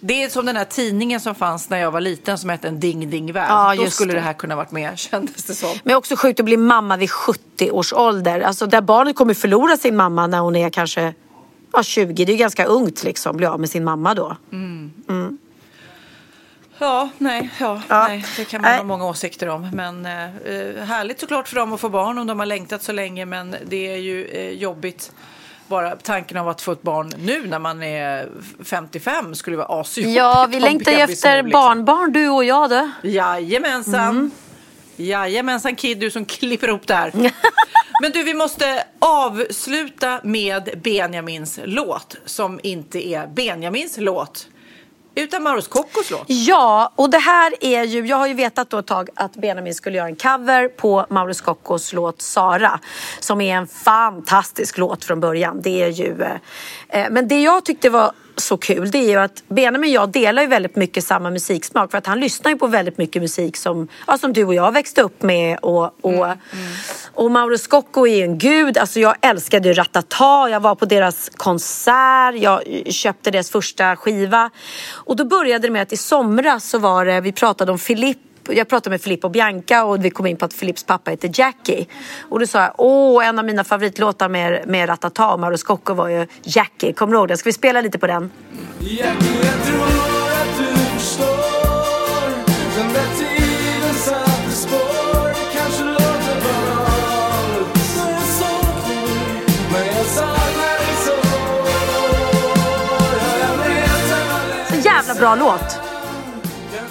[0.00, 2.80] Det är som den här tidningen som fanns när jag var liten som hette En
[2.80, 3.46] ding ding värld.
[3.50, 4.18] Ja, Då skulle det.
[4.18, 5.68] det här kunna varit med kändes det som.
[5.84, 8.40] Men också sjukt att bli mamma vid 70 års ålder.
[8.40, 11.14] Alltså där barnet kommer förlora sin mamma när hon är kanske
[11.76, 12.24] ja, 20.
[12.24, 14.36] Det är ganska ungt liksom, bli av med sin mamma då.
[16.78, 18.06] Ja, nej, ja, Ja.
[18.08, 18.78] nej, det kan man Nej.
[18.78, 19.70] ha många åsikter om.
[19.72, 22.92] Men eh, eh, härligt såklart för dem att få barn om de har längtat så
[22.92, 23.24] länge.
[23.24, 25.12] Men det är ju eh, jobbigt.
[25.68, 28.28] Bara tanken av att få ett barn nu när man är
[28.64, 30.16] 55 skulle vara asjobbigt.
[30.16, 31.50] Ja, vi längtar ju efter liksom.
[31.60, 32.90] barnbarn, du och jag du.
[33.02, 34.10] Jajamensan.
[34.10, 34.30] Mm.
[34.96, 37.12] Jajamensan Kid, du som klipper ihop där.
[38.02, 44.48] Men du, vi måste avsluta med Benjamins låt som inte är Benjamins låt
[45.16, 46.24] utan Maros Scoccos låt.
[46.26, 49.74] Ja, och det här är ju, jag har ju vetat då ett tag att Benjamin
[49.74, 52.80] skulle göra en cover på Mauro Scoccos låt Sara.
[53.20, 55.60] Som är en fantastisk låt från början.
[55.62, 56.36] Det är ju, eh,
[56.88, 60.08] eh men det jag tyckte var så kul det är ju att Benjamin och jag
[60.08, 63.56] delar ju väldigt mycket samma musiksmak för att han lyssnar ju på väldigt mycket musik
[63.56, 66.26] som, ja, som du och jag växte upp med och, och,
[67.14, 70.84] och Mauro Scocco är ju en gud, alltså jag älskade ju Ratata, jag var på
[70.84, 74.50] deras konsert, jag köpte deras första skiva.
[74.90, 78.18] Och då började det med att i somras så var det, vi pratade om Filip
[78.50, 81.30] jag pratade med Filip och Bianca och vi kom in på att Filips pappa heter
[81.34, 81.86] Jackie.
[82.28, 85.94] Och då sa jag, åh, en av mina favoritlåtar med, med Ratata och Mauro Scocco
[85.94, 86.92] var ju Jackie.
[86.92, 87.36] Kommer du ihåg den?
[87.38, 88.30] Ska vi spela lite på den?
[88.80, 89.04] Jackie,
[89.42, 92.28] Jag tror att du förstår
[92.76, 100.78] Den där tiden satte spår kanske låter banalt När jag saknar dig Men jag saknar
[100.78, 101.12] dig så
[103.40, 103.68] Ja,
[104.68, 105.80] jag Så jävla bra låt!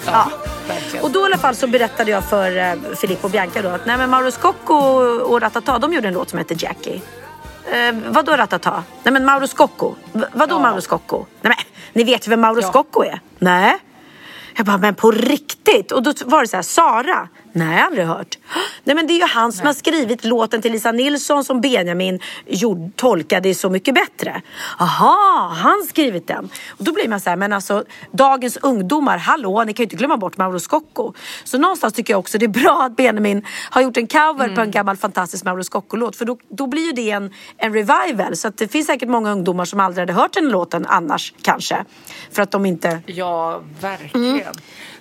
[0.06, 0.45] Ja.
[0.68, 1.04] Verkligen.
[1.04, 3.86] Och då i alla fall så berättade jag för eh, Filip och Bianca då att
[3.86, 4.74] nej men Mauro Scocco
[5.22, 7.00] och Ratata de gjorde en låt som heter Jackie.
[7.72, 8.82] Eh, vadå Ratata?
[9.02, 9.94] Nej men Mauro Scocco.
[10.12, 11.16] V- vadå Mauro Scocco?
[11.42, 11.56] Nej men
[11.92, 12.68] ni vet ju vem Mauro Ja.
[12.68, 13.20] Scocco är?
[13.38, 13.78] Nej.
[14.56, 15.92] Jag bara, men på riktigt?
[15.92, 17.28] Och då var det så här, Sara?
[17.56, 18.38] Nej, aldrig hört.
[18.84, 22.20] Nej, men det är ju han som har skrivit låten till Lisa Nilsson som Benjamin
[22.46, 24.42] gjorde, tolkade Så mycket bättre.
[24.78, 26.48] Aha, han skrivit den.
[26.68, 29.96] Och då blir man så här, men alltså dagens ungdomar, hallå, ni kan ju inte
[29.96, 31.12] glömma bort Mauro Scocco.
[31.44, 34.60] Så någonstans tycker jag också det är bra att Benjamin har gjort en cover på
[34.60, 36.16] en gammal fantastisk Mauro Scocco-låt.
[36.16, 38.36] För då, då blir ju det en, en revival.
[38.36, 41.84] Så det finns säkert många ungdomar som aldrig hade hört den låten annars kanske.
[42.30, 44.54] För att de inte Ja, verkligen.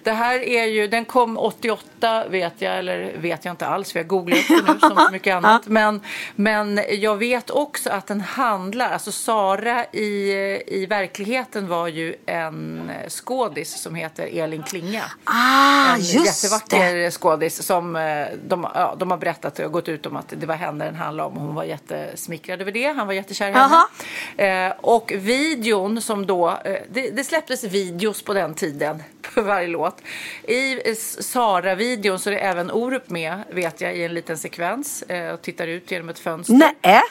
[0.06, 4.00] Det här är ju, den kom 88 vet jag, eller vet jag inte alls för
[4.00, 5.68] jag googlar upp det nu som så mycket annat.
[5.68, 6.02] Men,
[6.36, 10.32] men jag vet också att den handlar, alltså Sara i,
[10.68, 15.04] i verkligheten var ju en skådis som heter Elin Klinga.
[15.24, 20.16] Ah, en jättevacker skådis som eh, de, ja, de har berättat och gått ut om
[20.16, 21.38] att det var henne den handlade om.
[21.38, 22.88] Hon var jättesmickrad över det.
[22.88, 24.68] Han var jättekär i henne.
[24.68, 29.68] Eh, och videon som då, eh, det, det släpptes videos på den tiden på varje
[29.68, 29.95] låt.
[30.44, 35.02] I eh, Sara-videon så är det även Orup med, vet jag, i en liten sekvens
[35.02, 36.54] eh, och tittar ut genom ett fönster.
[36.54, 37.02] Nej.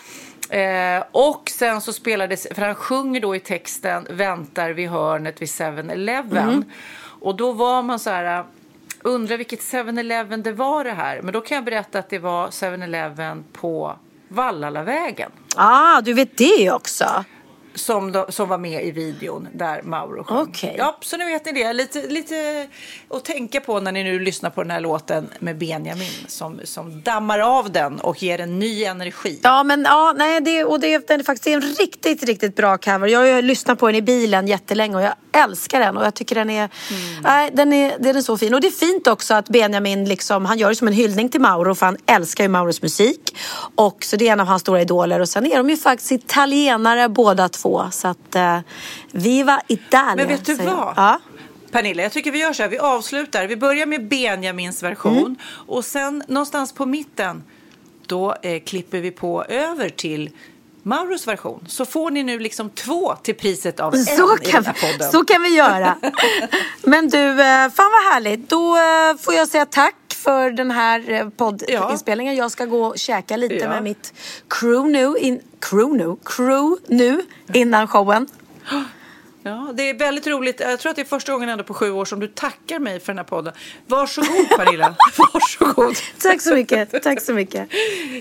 [0.49, 5.49] Eh, och sen så spelades, för han sjunger då i texten Väntar vid hörnet vid
[5.49, 6.49] 7-Eleven.
[6.49, 6.65] Mm.
[7.21, 8.45] Och då var man så här, äh,
[9.03, 11.23] undrar vilket 7-Eleven det var det här.
[11.23, 13.97] Men då kan jag berätta att det var 7-Eleven på
[14.29, 15.31] Vallalavägen.
[15.57, 17.25] Ah, du vet det också.
[17.75, 20.39] Som, då, som var med i videon där Mauro sjöng.
[20.39, 20.75] Okej.
[20.79, 21.73] Ja, så nu vet ni det.
[21.73, 22.69] Lite, lite
[23.11, 27.03] att tänka på när ni nu lyssnar på den här låten med Benjamin som, som
[27.03, 29.41] dammar av den och ger en ny energi.
[29.43, 33.09] Ja, men ja, nej, det, och det, den är faktiskt en riktigt, riktigt bra cover.
[33.09, 36.35] Jag har lyssnat på den i bilen jättelänge och jag älskar den och jag tycker
[36.35, 36.69] den är,
[37.23, 38.55] nej, den är, den är så fin.
[38.55, 41.41] Och det är fint också att Benjamin liksom, han gör det som en hyllning till
[41.41, 43.37] Mauro för han älskar ju Mauros musik.
[43.75, 46.13] Och så det är en av hans stora idoler och sen är de ju faktiskt
[46.13, 47.64] italienare båda två.
[47.93, 48.59] Så att, eh,
[49.13, 50.15] viva Italia.
[50.17, 50.95] Men vet du vad?
[50.97, 51.21] Ja.
[51.71, 52.71] Pernilla, jag tycker vi gör så här.
[52.71, 53.47] Vi avslutar.
[53.47, 55.37] Vi börjar med Benjamins version Mm.
[55.67, 57.43] och sen någonstans på mitten
[58.07, 60.31] då eh, klipper vi på över till
[60.83, 61.65] Mauros version.
[61.69, 64.93] Så får ni nu liksom två till priset av en Så i kan, den här
[64.93, 65.11] podden.
[65.13, 65.97] så kan vi göra.
[66.83, 68.51] Men du, eh, fan vad härligt.
[68.51, 69.95] Då eh, får jag säga tack
[70.25, 72.37] för den här eh, poddinspelningen.
[72.37, 73.69] Jag ska gå och käka lite Ja.
[73.69, 74.13] med mitt
[74.49, 75.19] crew nu.
[75.19, 76.17] In, crew nu?
[76.25, 77.23] Crew nu
[77.53, 78.27] innan showen.
[79.47, 80.61] Ja, det är väldigt roligt.
[80.61, 83.01] Jag tror att det är första gången ändå på sju år som du tackar mig
[83.01, 83.53] för den här podden.
[83.87, 84.95] Varsågod Pernilla.
[85.33, 85.97] Varsågod.
[86.23, 87.03] Tack så mycket.
[87.03, 87.69] Tack så mycket.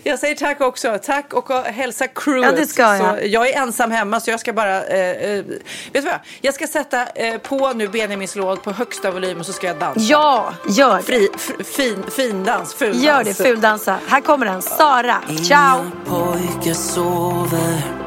[0.04, 1.00] Jag säger tack också.
[1.04, 2.44] Tack och hälsa crewet.
[2.44, 3.20] Ja, det ska jag.
[3.20, 4.86] Så jag är ensam hemma så jag ska bara...
[4.86, 5.64] Eh, eh, vet
[5.94, 6.20] du vad?
[6.42, 9.80] Jag ska sätta eh, på nu Benjamins låt på högsta volym och så ska jag
[9.80, 10.00] dansa.
[10.02, 11.04] Ja, gör det.
[11.04, 13.04] Fri, f, fin, fin-dans, ful-dans.
[13.04, 14.00] Gör det, fuldansa.
[14.08, 14.62] Här kommer den.
[14.62, 15.22] Sara.
[15.48, 15.80] Ciao.
[15.80, 18.03] Inga pojkar sover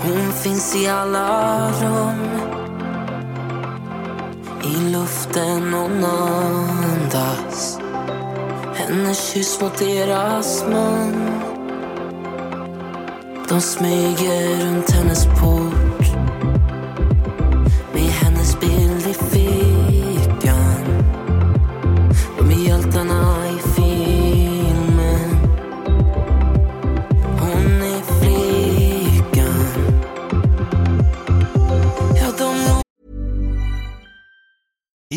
[0.00, 2.20] hon finns i alla rum.
[4.62, 7.78] I luften hon andas.
[8.74, 11.14] Hennes kyss mot deras mun.
[13.48, 15.87] De smyger runt hennes port.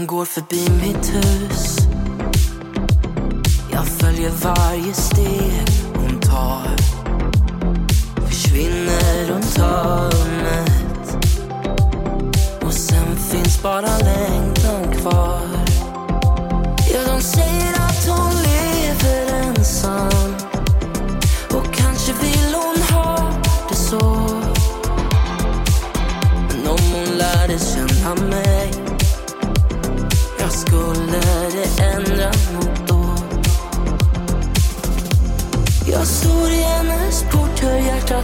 [0.00, 1.76] Hon går förbi mitt hus.
[3.72, 6.76] Jag följer varje steg hon tar.
[8.26, 11.16] Försvinner runt hörnet.
[12.62, 15.48] Och sen finns bara längtan kvar.
[16.92, 17.69] Ja, de säger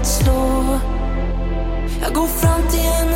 [0.00, 0.78] att slå.
[2.02, 3.15] Jag går fram till henne